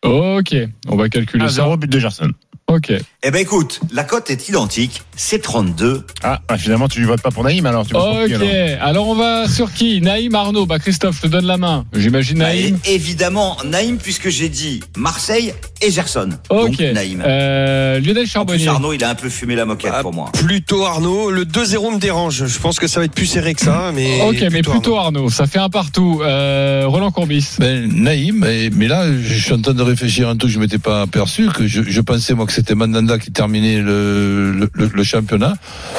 [0.03, 0.55] Ok,
[0.87, 1.63] on va calculer ça.
[1.63, 2.29] 0 but de Gerson.
[2.67, 2.91] Ok.
[3.23, 6.03] Eh ben écoute, la cote est identique, c'est 32.
[6.23, 8.81] Ah, bah, finalement, tu ne votes pas pour Naïm alors tu pour qui, Ok, alors
[8.81, 10.01] alors on va sur qui?
[10.01, 11.85] Naïm, Arnaud Bah Christophe, je te donne la main.
[11.93, 12.79] J'imagine Bah, Naïm.
[12.85, 16.29] évidemment, Naïm, puisque j'ai dit Marseille et Gerson.
[16.49, 16.71] Ok.
[16.71, 17.21] Donc Naïm.
[17.25, 18.67] Euh, Lionel En plus, Charbonnier.
[18.67, 20.31] Arnaud, il a un peu fumé la moquette Ah, pour moi.
[20.33, 21.29] Plutôt Arnaud.
[21.29, 22.45] Le 2-0 me dérange.
[22.47, 23.91] Je pense que ça va être plus serré que ça.
[23.93, 25.29] Mais Ok, mais plutôt Arnaud.
[25.29, 26.21] Ça fait un partout.
[26.23, 27.57] Euh, Roland Courbis.
[27.59, 30.55] Ben, Naïm, mais, mais là, je suis en train de réfléchir à un truc que
[30.55, 34.51] je m'étais pas aperçu, que je, je pensais moi que c'était Mandanda qui terminait le,
[34.51, 35.53] le, le- le championnat.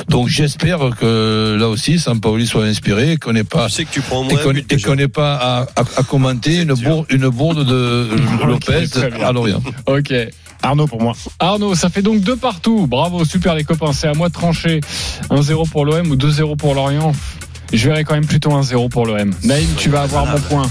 [0.08, 4.00] Donc j'espère que là aussi, Sampaoli soit inspiré, qu'on n'ait pas Je sais que tu
[4.00, 4.30] prends au
[4.70, 8.08] et qu'on n'ait pas à, à, à commenter une bourde, une bourde de
[8.46, 8.86] Lopez
[9.22, 9.62] à Lorient.
[9.86, 10.12] Ok.
[10.62, 11.12] Arnaud pour moi.
[11.38, 12.86] Arnaud, ça fait donc deux partout.
[12.88, 13.92] Bravo, super les copains.
[13.92, 14.80] C'est à moi de trancher.
[15.30, 17.12] 1-0 pour l'OM ou 2-0 pour Lorient.
[17.72, 19.32] Je verrai quand même plutôt 1-0 pour l'OM.
[19.42, 20.62] Naïm, tu vas avoir mon point.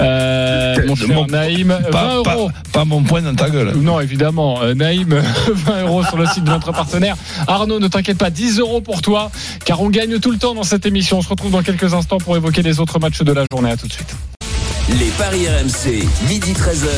[0.00, 2.50] Euh, mon cher Mon- Naïm, 20 Pas, pas, euros.
[2.72, 3.72] pas mon point dans ta gueule.
[3.76, 4.62] Non, évidemment.
[4.62, 5.14] Euh, Naïm,
[5.52, 7.16] 20 euros sur le site de notre partenaire.
[7.46, 9.30] Arnaud, ne t'inquiète pas, 10 euros pour toi,
[9.64, 11.18] car on gagne tout le temps dans cette émission.
[11.18, 13.70] On se retrouve dans quelques instants pour évoquer les autres matchs de la journée.
[13.70, 14.14] À tout de suite.
[14.98, 16.88] Les paris RMC, midi 13h.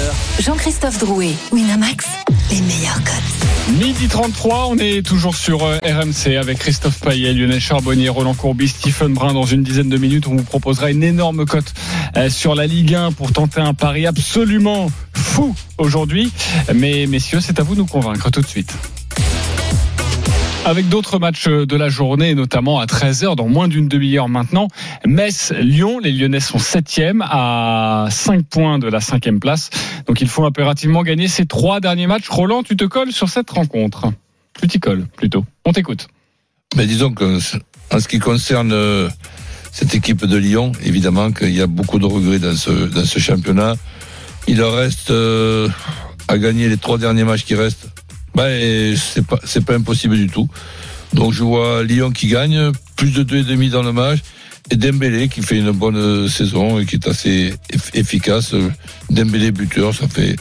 [0.40, 2.06] Jean-Christophe Drouet, Winamax,
[2.50, 3.78] les meilleurs cotes.
[3.78, 8.68] Midi 33, on est toujours sur euh, RMC avec Christophe Payet, Lionel Charbonnier, Roland Courbis,
[8.68, 9.34] Stephen Brun.
[9.34, 11.74] Dans une dizaine de minutes, on vous proposera une énorme cote
[12.16, 16.32] euh, sur la Ligue 1 pour tenter un pari absolument fou aujourd'hui.
[16.74, 18.72] Mais messieurs, c'est à vous de nous convaincre tout de suite.
[20.64, 24.68] Avec d'autres matchs de la journée, notamment à 13h, dans moins d'une demi-heure maintenant.
[25.04, 29.70] Metz-Lyon, les Lyonnais sont 7e à 5 points de la 5e place.
[30.06, 32.28] Donc il faut impérativement gagner ces trois derniers matchs.
[32.28, 34.12] Roland, tu te colles sur cette rencontre
[34.60, 35.44] Tu t'y colles plutôt.
[35.64, 36.06] On t'écoute.
[36.76, 37.38] Mais disons que
[37.92, 39.08] en ce qui concerne euh,
[39.72, 43.18] cette équipe de Lyon, évidemment qu'il y a beaucoup de regrets dans ce, dans ce
[43.18, 43.74] championnat.
[44.46, 45.68] Il reste euh,
[46.28, 47.88] à gagner les trois derniers matchs qui restent.
[48.34, 50.48] Ben, c'est pas, c'est pas impossible du tout.
[51.12, 54.20] Donc je vois Lyon qui gagne, plus de deux et demi dans le match,
[54.70, 58.54] et Dembélé qui fait une bonne saison et qui est assez eff- efficace.
[59.10, 60.36] Dembélé buteur, ça fait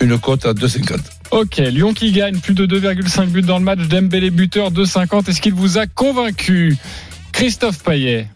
[0.00, 0.98] une cote à 2,50.
[1.32, 3.80] Ok, Lyon qui gagne plus de 2,5 buts dans le match.
[3.88, 5.28] Dembélé buteur 2,50.
[5.30, 6.76] Est-ce qu'il vous a convaincu
[7.32, 8.28] Christophe Payet?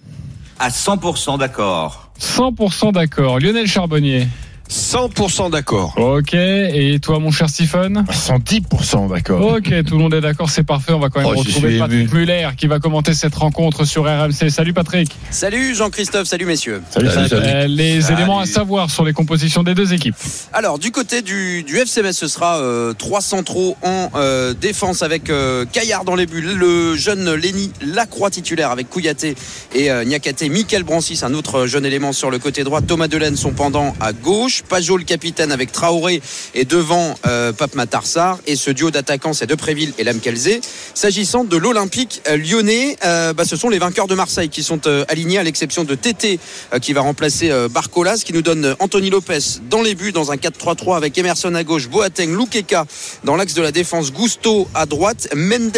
[0.59, 2.11] À 100% d'accord.
[2.19, 3.39] 100% d'accord.
[3.39, 4.27] Lionel Charbonnier
[4.71, 5.95] 100% d'accord.
[5.99, 9.55] Ok, et toi mon cher Stephen 110% d'accord.
[9.57, 10.93] Ok, tout le monde est d'accord, c'est parfait.
[10.93, 12.19] On va quand même Oh, retrouver Patrick ému.
[12.21, 14.51] Muller qui va commenter cette rencontre sur RMC.
[14.51, 15.11] Salut Patrick.
[15.31, 16.83] Salut Jean-Christophe, salut messieurs.
[16.91, 17.29] Salut, salut.
[17.33, 18.19] Euh, les Salut.
[18.19, 20.17] éléments à savoir sur les compositions des deux équipes.
[20.53, 25.65] Alors du côté du, du ce sera euh, trois centraux en euh, défense avec euh,
[25.71, 29.35] Caillard dans les buts, le jeune Lenny Lacroix titulaire avec Kouyaté
[29.75, 33.37] et euh, Niakate, Michael Brancis, un autre jeune élément sur le côté droit, Thomas Delaine
[33.37, 36.21] son pendant à gauche, Pajot le capitaine avec Traoré
[36.55, 40.61] et devant euh, Pape Matarsar et ce duo d'attaquants c'est Depréville et Lamkelzé.
[40.95, 44.81] S'agissant de l'Olympique euh, lyonnais, euh, bah, ce sont les vainqueurs de Marseille qui sont
[45.09, 46.39] alignés à l'exception de Tété
[46.81, 50.97] qui va remplacer Barcolas, qui nous donne Anthony Lopez dans les buts dans un 4-3-3
[50.97, 52.87] avec Emerson à gauche, Boateng, Lukeka
[53.25, 55.77] dans l'axe de la défense, Gusto à droite, Mendes,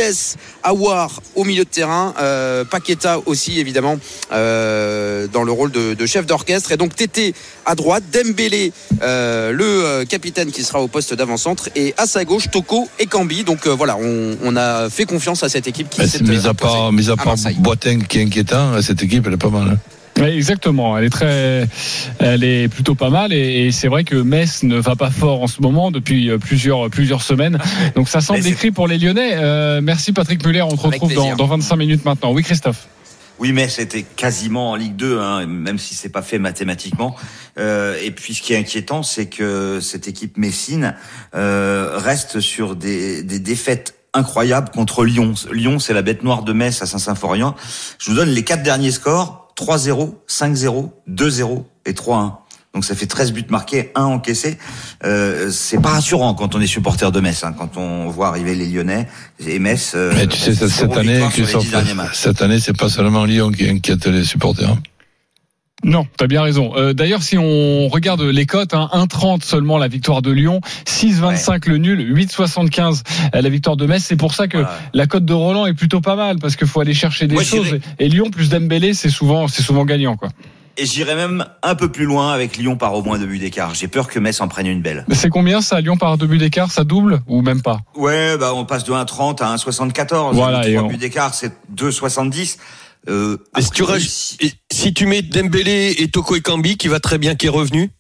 [0.62, 2.14] Awar au milieu de terrain,
[2.70, 3.98] Paqueta aussi évidemment
[4.30, 8.67] dans le rôle de, de chef d'orchestre et donc Tété à droite, Dembélé
[9.02, 13.06] euh, le euh, capitaine qui sera au poste d'avant-centre et à sa gauche Toko et
[13.06, 13.44] Cambi.
[13.44, 16.24] Donc euh, voilà, on, on a fait confiance à cette équipe qui Mais s'est c'est
[16.28, 17.36] mis à part, mis à à part.
[17.58, 19.68] Boateng qui est inquiétant, cette équipe elle est pas mal.
[19.72, 19.78] hein.
[20.20, 20.98] Oui, exactement.
[20.98, 21.68] Elle est très,
[22.18, 25.42] elle est plutôt pas mal et, et c'est vrai que Metz ne va pas fort
[25.42, 27.56] en ce moment depuis plusieurs plusieurs semaines.
[27.94, 29.34] Donc ça semble écrit pour les Lyonnais.
[29.36, 30.62] Euh, merci Patrick Muller.
[30.62, 32.32] On te Avec retrouve dans 25 minutes maintenant.
[32.32, 32.88] Oui, Christophe.
[33.38, 37.14] Oui, mais c'était quasiment en Ligue 2, hein, même si c'est pas fait mathématiquement.
[37.58, 40.94] Euh, et puis, ce qui est inquiétant, c'est que cette équipe Messine
[41.34, 45.34] euh, reste sur des, des défaites incroyables contre Lyon.
[45.52, 47.54] Lyon, c'est la bête noire de Metz à Saint-Symphorien.
[47.98, 52.32] Je vous donne les quatre derniers scores 3-0, 5-0, 2-0 et 3-1.
[52.74, 54.58] Donc ça fait 13 buts marqués, 1 encaissé.
[55.04, 58.54] Euh, c'est pas rassurant quand on est supporter de Metz, hein, quand on voit arriver
[58.54, 59.08] les Lyonnais
[59.44, 59.92] et Metz.
[59.94, 61.20] euh, Mais tu sais, cette, année,
[62.12, 64.68] cette année, c'est pas seulement Lyon qui inquiète les supporters.
[64.70, 64.78] hein.
[65.84, 66.72] Non, t'as bien raison.
[66.76, 71.68] Euh, D'ailleurs, si on regarde les cotes, hein, 1,30 seulement la victoire de Lyon, 6,25
[71.68, 73.02] le nul, 8,75
[73.32, 74.02] la victoire de Metz.
[74.04, 74.76] C'est pour ça que Voilà.
[74.92, 77.44] la cote de Roland est plutôt pas mal parce qu'il faut aller chercher des Moi,
[77.44, 77.78] choses.
[78.00, 80.30] Et Lyon plus Dembélé, c'est souvent, c'est souvent gagnant, quoi.
[80.80, 83.74] Et j'irai même un peu plus loin avec Lyon par au moins deux buts d'écart.
[83.74, 85.04] J'ai peur que Metz en prenne une belle.
[85.08, 86.70] Mais C'est combien ça, Lyon par deux buts d'écart?
[86.70, 87.80] Ça double ou même pas?
[87.96, 90.34] Ouais, bah on passe de 1,30 à 1,74.
[90.34, 92.58] Voilà, et Trois on- buts d'écart, c'est 2,70.
[93.08, 94.08] Euh, si tu, raj-
[94.70, 97.90] si- tu mets Dembélé et Toko Ekambi, qui va très bien, qui est revenu,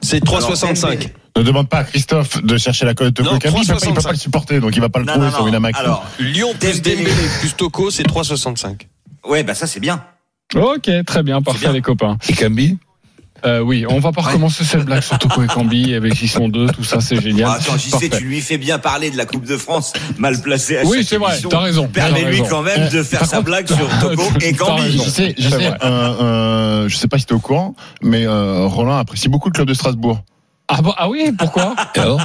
[0.00, 0.90] c'est 3,65.
[0.98, 3.66] Dembélé- Ne demande pas à Christophe de chercher la cote de Toko Ekambi, il il
[3.66, 4.02] peut 3,65.
[4.04, 5.46] pas le supporter, donc il va pas le Non, trouver non, sur non.
[5.46, 5.78] Winamax.
[5.78, 6.96] Alors, Lyon plus Dembélé.
[7.04, 8.86] Dembélé plus Toko, c'est 3,65.
[9.28, 10.02] ouais, bah ça c'est bien.
[10.54, 11.72] Ok, très bien, parfait bien.
[11.72, 12.18] les copains.
[12.28, 12.78] Et Cambi
[13.44, 16.68] Euh, oui, on va pas recommencer cette blague sur Toko et Cambi avec sont deux,
[16.68, 17.48] tout ça c'est génial.
[17.50, 18.18] Ah, attends, j'y sais, Parfait.
[18.18, 21.18] tu lui fais bien parler de la Coupe de France, mal placé à Oui, c'est
[21.18, 24.92] vrai, t'as raison, Permets-lui quand même de faire sa blague sur Toko et Cambi.
[24.92, 28.26] Je sais, je sais, euh, euh, je sais pas si tu es au courant, mais
[28.26, 30.22] euh, Roland apprécie beaucoup le club de Strasbourg.
[30.68, 31.76] Ah, bon, ah oui, pourquoi?
[31.94, 32.20] Et alors?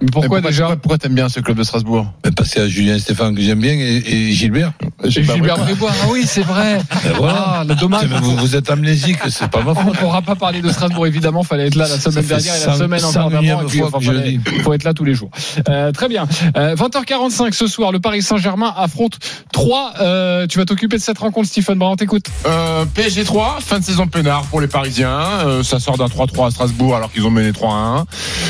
[0.00, 2.06] Mais Pourquoi Mais déjà Pourquoi, pourquoi t'aimes bien ce club de Strasbourg?
[2.22, 4.72] Ben, Passer à Julien Stéphane que j'aime bien et, et Gilbert.
[5.04, 5.58] Et Gilbert.
[5.58, 6.80] Brébois, ah oui, c'est vrai.
[7.04, 7.34] Ben voilà.
[7.60, 8.06] Ah, le dommage.
[8.06, 9.94] Vous, vous êtes amnésique, c'est pas ma On faute.
[9.94, 11.42] ne pourra pas parler de Strasbourg, évidemment.
[11.42, 13.62] Fallait être là la semaine dernière et la semaine encore d'avant.
[13.62, 15.30] le faut être là tous les jours.
[15.68, 16.26] Euh, très bien.
[16.56, 19.18] Euh, 20h45 ce soir, le Paris Saint-Germain affronte
[19.52, 19.92] 3.
[20.00, 21.96] Euh, tu vas t'occuper de cette rencontre, Stephen Brand.
[21.98, 22.26] T'écoute.
[22.46, 25.20] Euh, PSG 3, fin de saison peinard pour les Parisiens.
[25.46, 28.04] Euh, ça sort d'un 3-3 à Strasbourg alors qu'ils ont mené 3-1.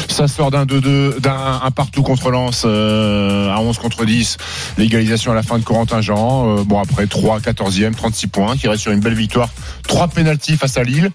[0.09, 4.37] Ça sort d'un 2-2, d'un un partout contre Lens euh, à 11 contre 10.
[4.79, 6.59] L'égalisation à la fin de Corentin Jean.
[6.59, 9.49] Euh, bon après 3, 14e, 36 points, qui reste sur une belle victoire.
[9.88, 11.11] 3 pénalties face à Lille.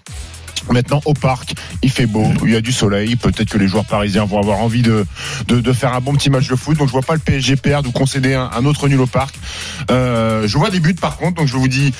[0.70, 3.16] Maintenant, au parc, il fait beau, il y a du soleil.
[3.16, 5.06] Peut-être que les joueurs parisiens vont avoir envie de,
[5.48, 6.76] de, de faire un bon petit match de foot.
[6.78, 9.34] Donc, je vois pas le PSG perdre ou concéder un, un autre nul au parc.
[9.90, 11.34] Euh, je vois des buts par contre.
[11.36, 11.92] Donc, je vous dis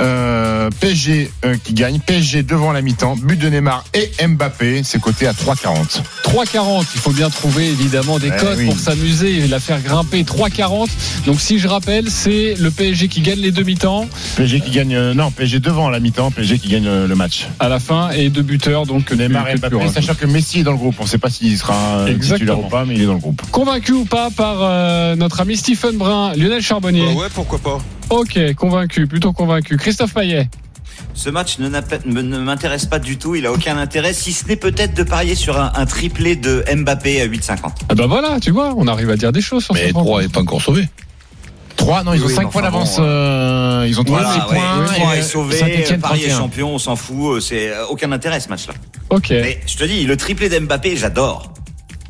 [0.00, 1.98] euh, PSG euh, qui gagne.
[2.00, 3.16] PSG devant la mi-temps.
[3.16, 4.82] But de Neymar et Mbappé.
[4.84, 6.00] C'est coté à 3,40.
[6.24, 6.84] 3,40.
[6.94, 8.66] Il faut bien trouver évidemment des Eh codes oui.
[8.66, 10.22] pour s'amuser et la faire grimper.
[10.22, 10.88] 3,40.
[11.26, 15.12] Donc si je rappelle, c'est le PSG qui gagne les demi-temps PSG qui gagne.
[15.12, 16.30] non, PSG devant la mi-temps.
[16.30, 17.46] PSG qui gagne le match.
[17.60, 18.86] à la fin et deux buteurs.
[18.86, 19.88] Donc que Neymar et Mbappé.
[19.88, 20.96] Sachant que Messi est dans le groupe.
[20.98, 22.66] On ne sait pas s'il sera euh, titulaire Exactement.
[22.66, 23.42] ou pas, mais il est dans le groupe.
[23.50, 27.78] Convaincu ou pas par euh, notre ami Stephen Brun, Lionel Charbonnier Bah ouais, pourquoi pas.
[28.10, 29.76] Ok, convaincu, plutôt convaincu.
[29.76, 30.48] Christophe Payet
[31.14, 33.34] Ce match ne, m'intéresse pas du tout.
[33.34, 36.64] Il a aucun intérêt, si ce n'est peut-être de parier sur un, un triplé de
[36.74, 37.58] Mbappé à 8,50.
[37.88, 40.22] Ah bah voilà, tu vois, on arrive à dire des choses sur Mais ce 3
[40.22, 40.86] n'est pas encore sauvé.
[41.76, 42.96] 3, non, ils ont Oui, 5 mais points d'avance.
[42.98, 44.80] bon, euh, ils ont 36 Voilà, ouais, points.
[44.80, 46.38] le Troyes et est sauvé, Saint-Étienne, Paris est 31.
[46.38, 47.42] champion, on s'en fout.
[47.42, 48.74] C'est euh, aucun intérêt ce match-là.
[49.10, 51.52] Ok, Mais je te dis, le triplé d'Mbappé, j'adore.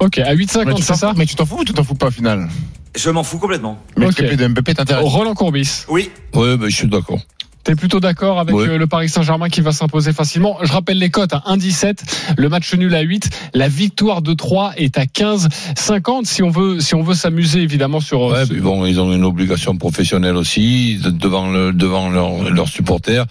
[0.00, 1.94] ok, à Mais 8,50 tu c'est ça Mais tu t'en fous ou tu t'en fous
[1.94, 2.48] pas au final?
[2.96, 3.76] Je m'en fous complètement.
[3.96, 5.04] Mais le triplé de Mbappé t'intéresse.
[5.04, 7.18] Roland Courbis, Oui, Oui, mais je suis d'accord.
[7.64, 8.68] T'es plutôt d'accord avec Ouais.
[8.68, 10.58] euh, le Paris Saint-Germain qui va s'imposer facilement?
[10.62, 11.98] Je rappelle les cotes, à 1,17,
[12.36, 16.80] le match nul à 8, la victoire de 3 est à 15,50 si on veut
[16.80, 18.32] si on veut s'amuser évidemment sur...
[18.32, 22.68] euh, Ouais, bon, ils ont une obligation professionnelle aussi de- devant le, devant leurs leurs
[22.68, 23.26] supporters.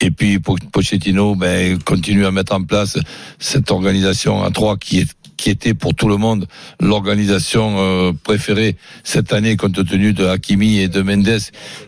[0.00, 2.98] Et puis Po- Pochettino, ben continue à mettre en place
[3.38, 6.46] cette organisation à trois qui est qui était pour tout le monde
[6.80, 11.40] l'organisation euh, préférée cette année compte tenu de Hakimi et de Mendes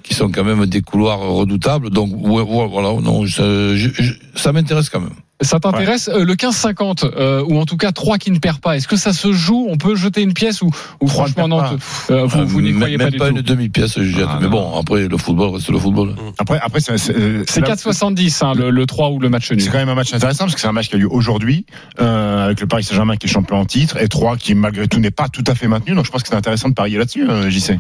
[0.03, 1.91] qui sont quand même des couloirs redoutables.
[1.91, 5.11] Donc voilà, non, ça m'intéresse quand même.
[5.43, 8.77] Ça t'intéresse Euh, le 15-50 euh, ou en tout cas 3 qui ne perd pas?
[8.77, 9.67] Est-ce que ça se joue?
[9.71, 12.97] On peut jeter une pièce ou, ou franchement non te- euh, vous, vous n'y croyez
[12.99, 14.27] même pas du pas tout une demi-pièce, je jette.
[14.29, 16.15] Ah, mais bon, après le football reste le football.
[16.39, 19.51] Après, après c'est c'est- euh, C'est là- 4,70 hein, le, le 3 ou le match
[19.51, 19.61] nul.
[19.63, 21.65] C'est quand même un match intéressant parce que c'est un match qui a lieu aujourd'hui
[22.01, 25.01] euh, avec le Paris Saint-Germain qui est champion en titre et 3 qui malgré tout
[25.01, 25.95] n'est pas tout à fait maintenu.
[25.95, 27.79] Donc je pense que c'est intéressant de parier là-dessus, euh, JC.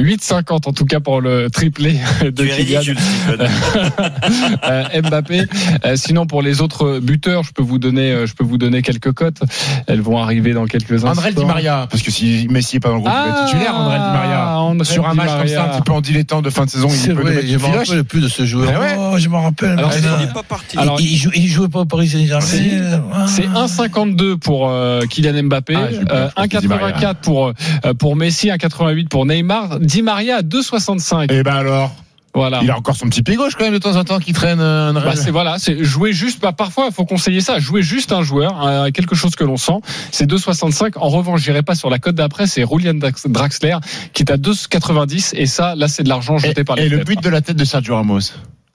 [0.00, 2.80] 8,50 en tout cas pour le triplé de Kylian
[4.68, 5.42] euh, Mbappé.
[5.84, 8.82] Euh, sinon pour les autres buteurs, je peux vous donner, euh, je peux vous donner
[8.82, 9.40] quelques cotes.
[9.86, 11.10] Elles vont arriver dans quelques instants.
[11.10, 13.46] André Di Maria, parce que si Messi est pas dans le groupe, il va être
[13.46, 13.74] titulaire.
[13.76, 16.44] André Di Maria Ah, André sur un match comme ça, un petit peu en dilettante
[16.44, 18.72] de fin de saison, il peut le vrai, je me rappelle plus de ce joueur.
[18.74, 19.78] Ah ouais Oh, je me rappelle.
[19.78, 19.90] Alors.
[19.94, 20.78] Il n'est pas parti.
[20.78, 22.08] Alors, il, il jou- il jouait pas au Paris.
[22.08, 23.02] Saint-Germain.
[23.12, 23.26] Ah.
[23.28, 26.96] C'est 1,52 pour euh, Kylian Mbappé, Ah, euh, je pense que Di Maria.
[26.96, 27.52] 1,84 pour
[27.84, 31.30] euh, pour Messi, 1,88 pour Neymar, Di Maria à 2,65.
[31.32, 31.94] Et ben alors,
[32.34, 32.60] Voilà.
[32.62, 34.60] il a encore son petit pied gauche quand même de temps en temps qui traîne.
[34.60, 36.40] euh, Bah, c'est voilà, c'est jouer juste.
[36.40, 37.58] Bah, parfois, il faut conseiller ça.
[37.58, 39.80] Jouer juste un joueur, euh, quelque chose que l'on sent.
[40.10, 40.92] C'est 2,65.
[40.96, 42.46] En revanche, j'irai pas sur la cote d'après.
[42.46, 43.76] C'est Julian Dax- Draxler
[44.14, 45.34] qui est à 2,90.
[45.36, 47.40] Et ça, là, c'est de l'argent jeté et, par les et le but de la
[47.42, 48.20] tête de Sergio Ramos.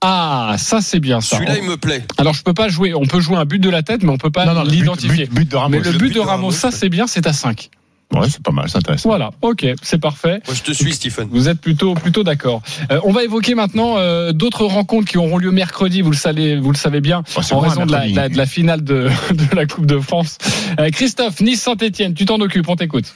[0.01, 1.37] Ah, ça c'est bien ça.
[1.37, 2.05] Celui-là, il me plaît.
[2.19, 2.93] Alors je peux pas jouer.
[2.93, 5.25] On peut jouer un but de la tête, mais on peut pas but- l'identifier.
[5.25, 5.69] but- but de Ramos.
[5.71, 7.07] Mais le Le but but de de Ramos, Ramos, ça c'est bien.
[7.07, 7.71] C'est à 5
[8.13, 9.09] Ouais, c'est pas mal, c'est intéressant.
[9.09, 9.31] Voilà.
[9.41, 10.39] Ok, c'est parfait.
[10.47, 11.27] Moi, je te suis, Stephen.
[11.29, 12.61] Vous êtes plutôt plutôt d'accord.
[12.91, 16.01] Euh, on va évoquer maintenant euh, d'autres rencontres qui auront lieu mercredi.
[16.01, 18.15] Vous le savez, vous le savez bien, Oh, c'est en bon, raison de la, de
[18.15, 20.37] la- de la finale de, de la Coupe de France.
[20.79, 23.13] Euh, Christophe, Nice Saint-Etienne, tu t'en occupes, on t'écoute.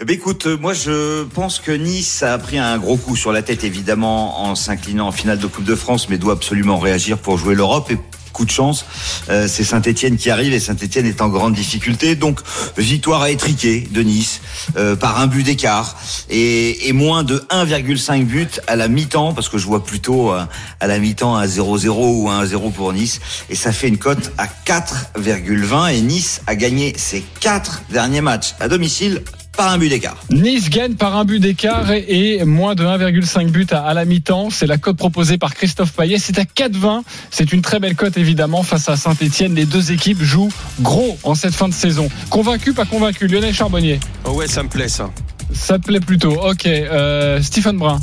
[0.00, 3.32] Eh ben, écoute, euh, moi je pense que Nice a pris un gros coup sur
[3.32, 7.18] la tête évidemment en s'inclinant en finale de Coupe de France, mais doit absolument réagir
[7.18, 7.90] pour jouer l'Europe.
[7.90, 7.98] Et
[8.32, 8.84] coup de chance,
[9.28, 12.14] euh, c'est Saint-Etienne qui arrive et Saint-Etienne est en grande difficulté.
[12.14, 12.40] Donc
[12.76, 14.40] victoire à étriquer de Nice
[14.76, 15.96] euh, par un but d'écart
[16.28, 20.44] et, et moins de 1,5 but à la mi-temps parce que je vois plutôt euh,
[20.80, 23.20] à la mi-temps un 0-0 ou un 1-0 pour Nice.
[23.48, 28.54] Et ça fait une cote à 4,20 et Nice a gagné ses quatre derniers matchs.
[28.60, 29.22] À domicile
[29.60, 30.16] par un but d'écart.
[30.30, 34.06] Nice gagne par un but d'écart et, et moins de 1,5 but à, à la
[34.06, 34.48] mi-temps.
[34.48, 36.18] C'est la cote proposée par Christophe Payet.
[36.18, 37.02] C'est à 4,20.
[37.30, 39.54] C'est une très belle cote évidemment face à Saint-Etienne.
[39.54, 40.48] Les deux équipes jouent
[40.80, 42.08] gros en cette fin de saison.
[42.30, 44.00] Convaincu, pas convaincu Lionel Charbonnier.
[44.24, 45.10] Oh ouais, ça me plaît, ça.
[45.52, 46.32] Ça te plaît plutôt.
[46.48, 46.66] Ok.
[46.66, 47.98] Euh, Stephen Brun.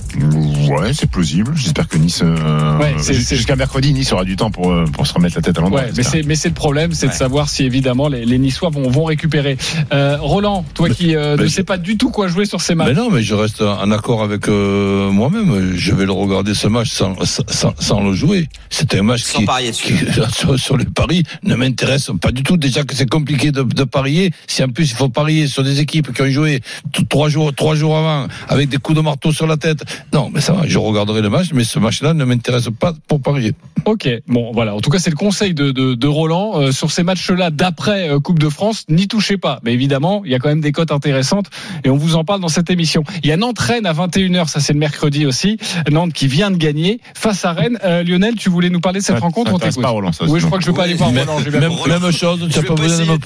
[0.69, 1.53] Ouais, c'est plausible.
[1.55, 2.21] J'espère que Nice.
[2.23, 5.57] euh, Ouais, Jusqu'à mercredi, Nice aura du temps pour, euh, pour se remettre la tête
[5.57, 5.81] à l'endroit.
[5.81, 8.69] Ouais, mais c'est mais c'est le problème, c'est de savoir si évidemment les, les Niçois
[8.69, 9.57] vont, vont récupérer.
[9.93, 12.75] Euh, Roland, toi qui euh, ne je- sais pas du tout quoi jouer sur ces
[12.75, 12.89] matchs.
[12.89, 15.73] Mais non, mais je reste en accord avec euh, moi-même.
[15.75, 18.49] Je vais le regarder ce match sans, sans, sans le jouer.
[18.69, 20.05] C'est un match Sans qui, parier qui dessus.
[20.35, 22.57] sur, sur les paris ne m'intéresse pas du tout.
[22.57, 24.31] Déjà que c'est compliqué de, de parier.
[24.47, 26.61] Si en plus il faut parier sur des équipes qui ont joué
[27.09, 29.83] trois jours jours, trois jours avant, avec des coups de marteau sur la tête.
[30.11, 33.21] Non, mais ça va, je regarderai le match, mais ce match-là ne m'intéresse pas pour
[33.21, 33.53] parier.
[33.85, 34.73] Ok, bon voilà.
[34.75, 38.09] En tout cas, c'est le conseil de, de, de Roland euh, sur ces matchs-là d'après
[38.09, 38.85] euh, Coupe de France.
[38.89, 39.59] N'y touchez pas.
[39.63, 41.45] Mais évidemment, il y a quand même des cotes intéressantes
[41.83, 43.03] et on vous en parle dans cette émission.
[43.23, 45.57] Il y a Nantes-Rennes à 21h, ça c'est le mercredi aussi.
[45.91, 47.77] Nantes qui vient de gagner face à Rennes.
[47.83, 49.83] Euh, Lionel, tu voulais nous parler de cette Ça- rencontre ça on intéresse t'écoute.
[49.83, 51.51] pas, Roland, ça, Oui, je crois que je vais pas aller voir Même, Roland.
[51.51, 53.17] même, même chose, tu n'as pas, pas besoin de me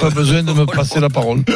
[0.00, 0.66] pas besoin de me Roland.
[0.66, 1.42] passer la parole.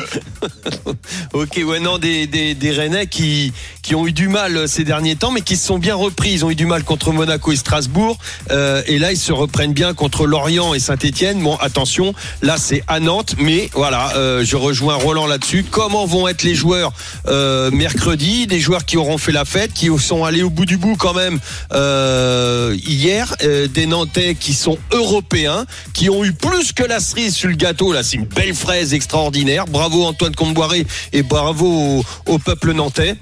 [1.33, 5.17] Ok, ouais, non, des, des, des Rennais qui, qui ont eu du mal ces derniers
[5.17, 6.33] temps, mais qui se sont bien repris.
[6.33, 8.19] Ils ont eu du mal contre Monaco et Strasbourg.
[8.51, 11.41] Euh, et là, ils se reprennent bien contre Lorient et Saint-Etienne.
[11.43, 13.35] Bon, attention, là, c'est à Nantes.
[13.39, 15.65] Mais voilà, euh, je rejoins Roland là-dessus.
[15.71, 16.93] Comment vont être les joueurs
[17.27, 18.47] euh, mercredi?
[18.47, 21.15] Des joueurs qui auront fait la fête, qui sont allés au bout du bout quand
[21.15, 21.39] même
[21.73, 23.35] euh, hier.
[23.43, 27.57] Euh, des Nantais qui sont européens, qui ont eu plus que la cerise sur le
[27.57, 27.93] gâteau.
[27.93, 29.67] Là, c'est une belle fraise extraordinaire.
[29.67, 33.17] Bravo Antoine Comboiré et bravo au, peuple nantais.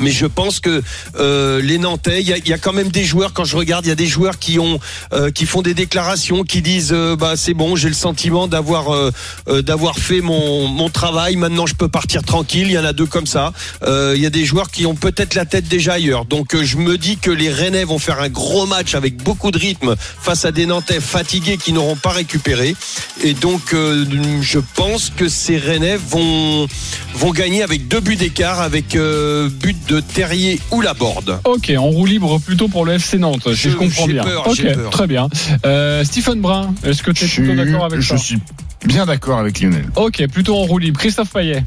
[0.00, 0.82] Mais je pense que
[1.18, 3.32] euh, les Nantais, il y y a quand même des joueurs.
[3.32, 4.80] Quand je regarde, il y a des joueurs qui ont,
[5.12, 8.92] euh, qui font des déclarations, qui disent, euh, bah c'est bon, j'ai le sentiment d'avoir,
[8.92, 9.10] euh,
[9.48, 11.36] euh, d'avoir fait mon, mon travail.
[11.36, 12.66] Maintenant, je peux partir tranquille.
[12.68, 13.52] Il y en a deux comme ça.
[13.86, 16.24] Il y a des joueurs qui ont peut-être la tête déjà ailleurs.
[16.24, 19.58] Donc, je me dis que les Rennais vont faire un gros match avec beaucoup de
[19.58, 22.74] rythme face à des Nantais fatigués qui n'auront pas récupéré.
[23.22, 26.66] Et donc, je pense que ces Rennais vont,
[27.14, 31.40] vont gagner avec deux buts d'écart, avec but de Terrier ou Laborde.
[31.44, 34.24] Ok, en roue libre plutôt pour le FC Nantes, si Je- je comprends bien.
[34.24, 34.90] peur, ok, peur.
[34.90, 35.28] très bien.
[35.66, 38.38] Euh, Stephen Brun, est-ce que tu es Je plutôt suis- d'accord avec je ça suis
[38.86, 39.86] bien d'accord avec Lionel.
[39.96, 40.98] Ok, plutôt en roue libre.
[40.98, 41.62] Christophe Payet,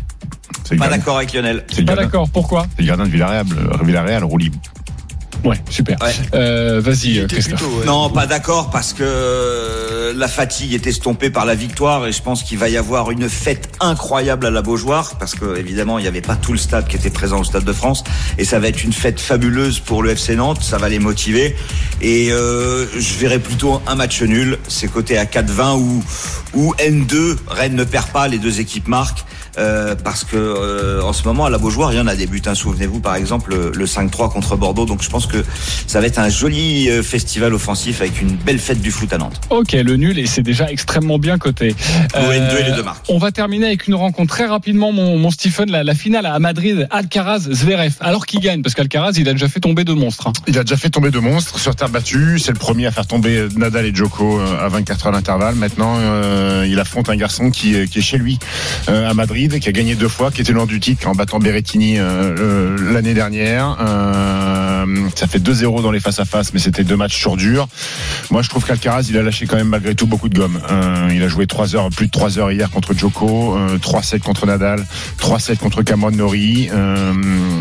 [0.78, 1.64] Pas d'accord avec Lionel.
[1.86, 2.30] pas d'accord.
[2.30, 4.58] Pourquoi c'est le gardien de Villarreal, euh, Villarreal roue libre.
[5.44, 5.98] Ouais, super.
[6.02, 6.14] Ouais.
[6.34, 7.86] Euh, Vas-y, Christophe.
[7.86, 12.22] Non, pas d'accord parce que euh, la fatigue est estompée par la victoire et je
[12.22, 16.04] pense qu'il va y avoir une fête incroyable à la Beaujoire parce que évidemment il
[16.04, 18.04] n'y avait pas tout le stade qui était présent au Stade de France
[18.38, 21.56] et ça va être une fête fabuleuse pour le FC Nantes, ça va les motiver
[22.02, 26.04] et euh, je verrai plutôt un match nul, c'est côté à 4-20 où
[26.54, 29.26] où N2 Rennes ne perd pas, les deux équipes marquent.
[29.58, 32.28] Euh, parce que euh, en ce moment à la Beaujoire il y en a des
[32.28, 32.42] buts.
[32.46, 32.56] hein.
[32.56, 34.86] Souvenez-vous par exemple le, le 5-3 contre Bordeaux.
[34.86, 35.44] Donc je pense que
[35.88, 39.18] ça va être un joli euh, festival offensif avec une belle fête du foot à
[39.18, 39.40] Nantes.
[39.50, 41.76] Ok, le nul et c'est déjà extrêmement bien coté.
[42.16, 43.06] Au N2 et les deux marques.
[43.10, 46.38] On va terminer avec une rencontre très rapidement, mon, mon Stephen, la, la finale à
[46.40, 47.94] Madrid, Alcaraz Zverev.
[48.00, 48.62] Alors qui gagne?
[48.62, 50.28] Parce qu'Alcaraz, il a déjà fait tomber deux monstres.
[50.28, 50.34] hein.
[50.48, 52.40] Il a déjà fait tomber deux monstres sur terre battue.
[52.40, 55.56] C'est le premier à faire tomber Nadal et Djoko euh, à 24 heures d'intervalle.
[55.56, 58.38] Maintenant, euh, il affronte un garçon qui, est- qui est chez lui
[58.90, 61.40] euh, à Madrid, qui a gagné deux fois, qui était loin du titre en battant
[61.40, 63.78] Berrettini euh, l'année dernière.
[63.80, 64.86] Euh,
[65.16, 67.68] ça fait 2-0 dans les face-à-face, mais c'était deux matchs sur dur.
[68.30, 70.60] Moi, je trouve qu'Alcaraz, il a lâché quand même malgré tout beaucoup de gomme.
[70.72, 74.20] Euh, il a joué 3 heures, plus de 3 heures hier contre Djoko, euh, 3-7
[74.20, 74.86] contre Nadal,
[75.20, 76.70] 3-7 contre Cameron Norrie.
[76.74, 77.14] Euh,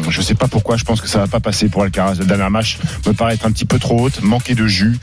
[0.08, 2.14] je sais pas pourquoi, je pense que ça va pas passer pour Alcaraz.
[2.18, 4.98] Le dernier match me paraît être un petit peu trop haute, manquer de jus.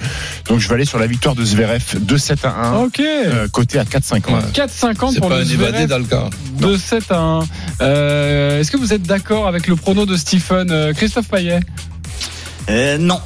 [0.48, 3.00] Donc je vais aller sur la victoire de Zverev, 2-7 à 1, Ok.
[3.00, 4.52] euh, côté à 4-50.
[4.54, 5.88] 4,50 C'est pour pas le un évadé Zverev.
[5.88, 6.30] d'Alca.
[6.74, 7.40] De 7 à 1.
[7.82, 11.60] Euh, Est-ce que vous êtes d'accord avec le prono de Stephen euh, Christophe Payet?
[12.68, 13.20] Euh, non.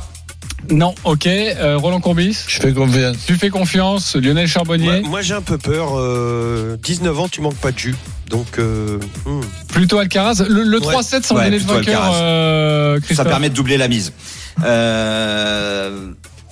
[0.70, 1.28] Non, ok.
[1.28, 2.38] Euh, Roland Courbis?
[2.46, 3.16] Je fais confiance.
[3.26, 5.00] Tu fais confiance Lionel Charbonnier?
[5.04, 5.98] Moi j'ai un peu peur.
[5.98, 7.96] euh, 19 ans, tu manques pas de jus.
[8.30, 9.40] Donc, euh, hmm.
[9.70, 10.44] Plutôt Alcaraz.
[10.50, 10.94] Le, le Ouais.
[10.96, 14.12] 3-7 sans Ouais, donner de vainqueur, Ça permet de doubler la mise.
[14.66, 16.10] Euh,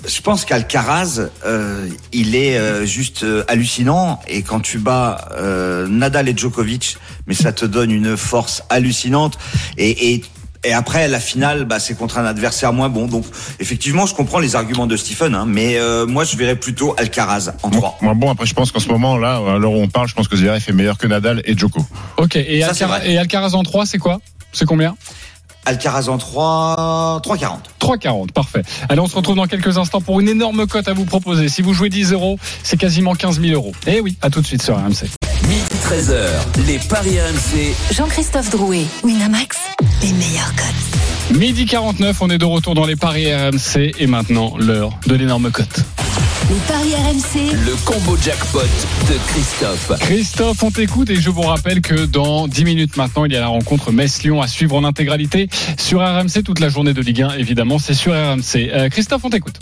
[0.08, 4.20] je pense qu'Alcaraz, euh, il est euh, juste euh, hallucinant.
[4.28, 6.98] Et quand tu bats euh, Nadal et Djokovic,
[7.28, 9.38] mais ça te donne une force hallucinante.
[9.78, 10.24] Et, et,
[10.64, 13.06] et après, la finale, bah, c'est contre un adversaire moins bon.
[13.06, 13.26] Donc,
[13.60, 15.36] effectivement, je comprends les arguments de Stephen.
[15.36, 18.00] Hein, mais euh, moi, je verrais plutôt Alcaraz en 3.
[18.02, 20.16] Moi, bon, après, je pense qu'en ce moment, là, à l'heure où on parle, je
[20.16, 21.86] pense que Zverev est meilleur que Nadal et Djoko.
[22.18, 22.36] Ok.
[22.36, 24.20] Et, Ça, Alcaraz, et Alcaraz en 3, c'est quoi?
[24.52, 24.96] C'est combien?
[25.66, 27.48] Alcaraz en 3, 3,40.
[27.80, 28.62] 3,40, parfait.
[28.90, 31.50] Allez, on se retrouve dans quelques instants pour une énorme cote à vous proposer.
[31.50, 33.74] Si vous jouez 10 euros, c'est quasiment 15 000 euros.
[33.88, 35.10] Et oui, à tout de suite sur RMC.
[35.48, 37.76] Midi 13h, les Paris RMC.
[37.92, 39.58] Jean-Christophe Drouet, Winamax,
[40.02, 41.38] les meilleurs cotes.
[41.38, 45.52] Midi 49, on est de retour dans les paris RMC et maintenant l'heure de l'énorme
[45.52, 45.82] cote.
[46.48, 49.92] Les paris RMC, Le combo jackpot de Christophe.
[50.00, 53.40] Christophe, on t'écoute et je vous rappelle que dans 10 minutes maintenant, il y a
[53.40, 57.38] la rencontre Metz-Lyon à suivre en intégralité sur RMC toute la journée de Ligue 1,
[57.38, 58.70] évidemment, c'est sur RMC.
[58.72, 59.60] Euh, Christophe, on t'écoute.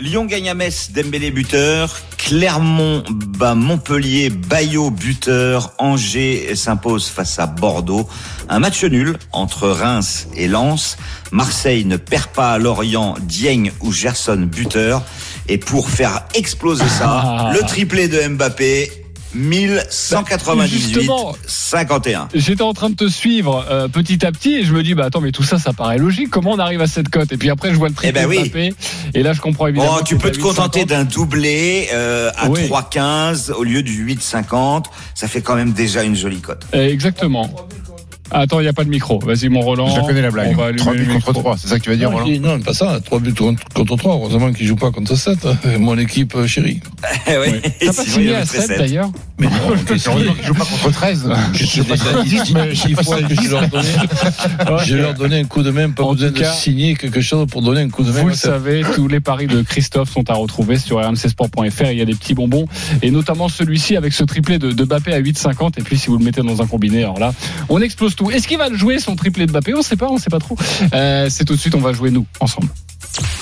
[0.00, 2.00] Lyon gagne à Metz, Dembélé buteur.
[2.16, 5.72] Clermont bat Montpellier, Bayo buteur.
[5.78, 8.08] Angers s'impose face à Bordeaux.
[8.48, 10.96] Un match nul entre Reims et Lens.
[11.30, 15.02] Marseille ne perd pas à Lorient, Dieng ou Gerson buteur.
[15.48, 17.52] Et pour faire exploser ça, Ah.
[17.54, 18.90] le triplé de Mbappé.
[19.34, 21.34] 1198 Justement.
[21.46, 22.28] 51.
[22.34, 25.06] J'étais en train de te suivre euh, petit à petit et je me dis bah
[25.06, 27.32] attends mais tout ça ça paraît logique comment on arrive à cette cote?
[27.32, 28.40] Et puis après je vois le triplé Eh ben oui.
[28.44, 28.74] Mbappé
[29.14, 30.02] et là je comprends évidemment.
[30.04, 30.86] Tu peux te contenter 8,50.
[30.86, 32.60] d'un doublé euh, à Oui.
[32.68, 34.84] 3,15 au lieu du 8,50.
[35.14, 36.64] Ça fait quand même déjà une jolie cote.
[36.74, 37.50] Exactement.
[38.32, 39.18] Attends, il n'y a pas de micro.
[39.18, 39.88] Vas-y, mon Roland.
[39.88, 40.56] Je la connais la On blague.
[40.56, 41.32] va allumer 3 le buts contre micro.
[41.32, 42.98] 3, c'est ça que tu vas dire, Non, Roland non, pas ça.
[43.04, 44.14] 3 buts contre, contre 3.
[44.14, 45.46] Heureusement qu'il joue pas contre 7.
[45.78, 46.80] Mon équipe euh, chérie.
[47.28, 47.60] Oui.
[47.80, 48.78] T'as pas signé à avait très 7 sept.
[48.78, 51.32] d'ailleurs Mais non, je Heureusement qu'il joue pas contre 13.
[51.52, 52.88] Je suis déjà dit mais je
[53.42, 53.88] je leur donnais,
[54.86, 57.20] je leur donnais un coup de main, pas En besoin tout de cas, signer quelque
[57.20, 58.20] chose pour donner un coup de main.
[58.22, 61.90] Vous le savez, tous les paris de Christophe sont à retrouver sur rmcsport.fr.
[61.90, 62.66] Il y a des petits bonbons
[63.02, 66.18] et notamment celui-ci avec ce triplé de, de Mbappé à 8,50 et puis si vous
[66.18, 67.32] le mettez dans un combiné, alors là,
[67.68, 68.21] on explose tout.
[68.30, 69.74] Est-ce qu'il va le jouer son triplé de Mbappé?
[69.74, 70.56] On sait pas, on sait pas trop.
[70.94, 72.68] Euh, c'est tout de suite, on va jouer nous ensemble.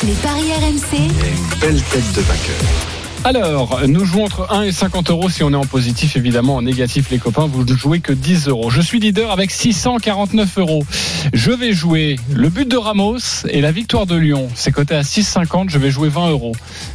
[0.04, 1.08] Les paris RMC.
[1.60, 2.99] Belle tête de vainqueur.
[3.22, 6.56] Alors, nous jouons entre 1 et 50 euros si on est en positif, évidemment.
[6.56, 8.70] En négatif, les copains, vous ne jouez que 10 euros.
[8.70, 10.84] Je suis leader avec 649 euros.
[11.34, 13.18] Je vais jouer le but de Ramos
[13.50, 14.48] et la victoire de Lyon.
[14.54, 15.68] C'est coté à 6,50.
[15.68, 16.52] Je vais jouer 20 euros.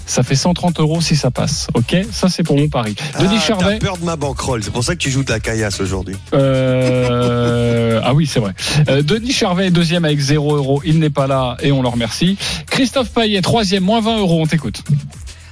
[0.07, 1.67] Ça fait 130 euros si ça passe.
[1.75, 2.95] Ok Ça, c'est pour mon pari.
[3.19, 3.77] Denis Ah, Charvet.
[3.79, 6.15] T'as peur de ma bankroll, c'est pour ça que tu joues de la caillasse aujourd'hui.
[6.33, 8.53] Euh, ah oui, c'est vrai.
[8.89, 10.81] Euh, Denis Charvet est deuxième avec 0 euros.
[10.85, 12.35] Il n'est pas là et on le remercie.
[12.67, 14.41] Christophe Payet, troisième, moins 20 euros.
[14.41, 14.81] On t'écoute.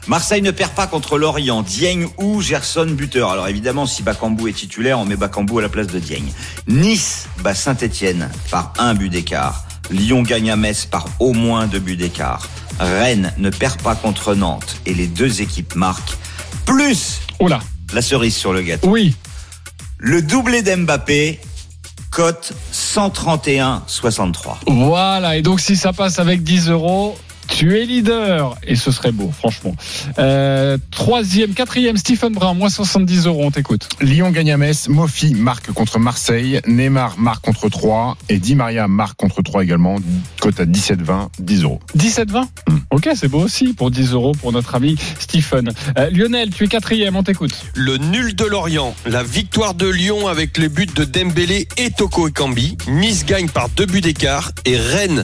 [0.08, 1.62] Marseille ne perd pas contre Lorient.
[1.62, 3.30] Dieng ou Gerson buteur.
[3.32, 6.26] Alors évidemment, si Bakambu est titulaire, on met Bakambu à la place de Dieng.
[6.68, 9.66] Nice bat Saint-Etienne par un but d'écart.
[9.92, 12.48] Lyon gagne à Metz par au moins deux buts d'écart.
[12.80, 16.18] Rennes ne perd pas contre Nantes et les deux équipes marquent.
[16.66, 17.60] Plus Oh là,
[17.94, 18.90] la cerise sur le gâteau.
[18.90, 19.16] oui.
[20.06, 21.40] Le doublé d'Mbappé
[22.12, 24.58] cote 131,63.
[24.68, 27.18] Voilà, et donc si ça passe avec 10 euros,
[27.54, 28.56] tu es leader.
[28.68, 29.76] Et ce serait beau, franchement.
[30.18, 33.88] Euh, troisième, quatrième, Stephen Brun, moins 70 euros, on t'écoute.
[34.02, 38.88] Lyon gagne à Metz, Mofi marque contre Marseille, Neymar marque contre 3 et Di Maria
[38.88, 39.98] marque contre 3 également.
[40.42, 41.80] Cote à 17-20, 10 euros.
[41.96, 42.46] 17-20
[42.92, 45.72] Ok, c'est beau aussi pour 10 euros pour notre ami Stephen.
[45.98, 47.54] Euh, Lionel, tu es quatrième, on t'écoute.
[47.76, 52.28] Le nul de Lorient, la victoire de Lyon avec les buts de Dembélé et Toko
[52.28, 52.78] Ekambi.
[52.88, 55.24] Nice gagne par deux buts d'écart et Rennes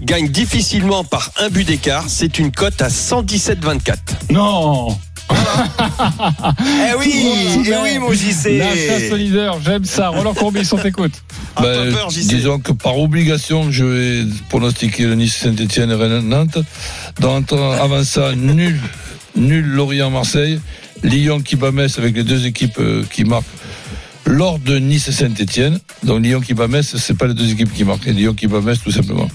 [0.00, 2.04] gagne difficilement par un but d'écart.
[2.08, 3.96] C'est une cote à 117,24.
[4.30, 4.96] Non
[5.30, 7.26] Eh oui,
[7.66, 8.58] eh oui, mon JC.
[8.58, 10.08] La chasse au leader, j'aime ça.
[10.08, 11.12] Roland Courbis, on t'écoute.
[11.56, 16.28] Ah, Ben, peur, disons que par obligation, je vais pronostiquer le Nice Saint-Etienne et Rennes
[16.28, 16.58] Nantes.
[17.20, 17.44] Dans,
[17.80, 18.80] avant ça, nul,
[19.36, 20.60] nul Lorient-Marseille.
[21.02, 23.44] Lyon qui bat Metz avec les deux équipes euh, qui marquent
[24.26, 25.78] lors de Nice Saint-Etienne.
[26.02, 28.46] Donc Lyon qui bat Metz, c'est pas les deux équipes qui marquent, c'est Lyon qui
[28.46, 29.28] bat Metz tout simplement.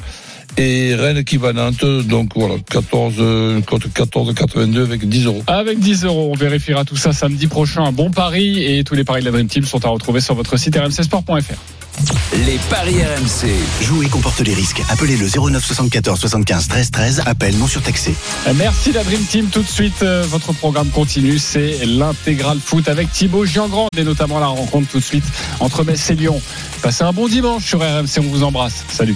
[0.57, 5.43] Et Rennes qui Nantes, donc voilà, 14, euh, contre 14, 82 avec 10 euros.
[5.47, 7.91] Avec 10 euros, on vérifiera tout ça samedi prochain.
[7.91, 10.57] Bon pari et tous les paris de la Dream Team sont à retrouver sur votre
[10.57, 11.57] site rmcsport.fr.
[12.45, 13.49] Les paris RMC.
[13.83, 14.81] Jouer comporte les risques.
[14.89, 17.23] Appelez le 09 74 75 13 13.
[17.25, 18.13] Appel non surtaxé.
[18.55, 19.47] Merci la Dream Team.
[19.47, 21.37] Tout de suite, euh, votre programme continue.
[21.37, 25.25] C'est l'intégral foot avec Thibaut Giangrande et notamment la rencontre tout de suite
[25.59, 26.41] entre Metz et Lyon.
[26.81, 28.19] Passez un bon dimanche sur RMC.
[28.19, 28.85] On vous embrasse.
[28.89, 29.15] Salut.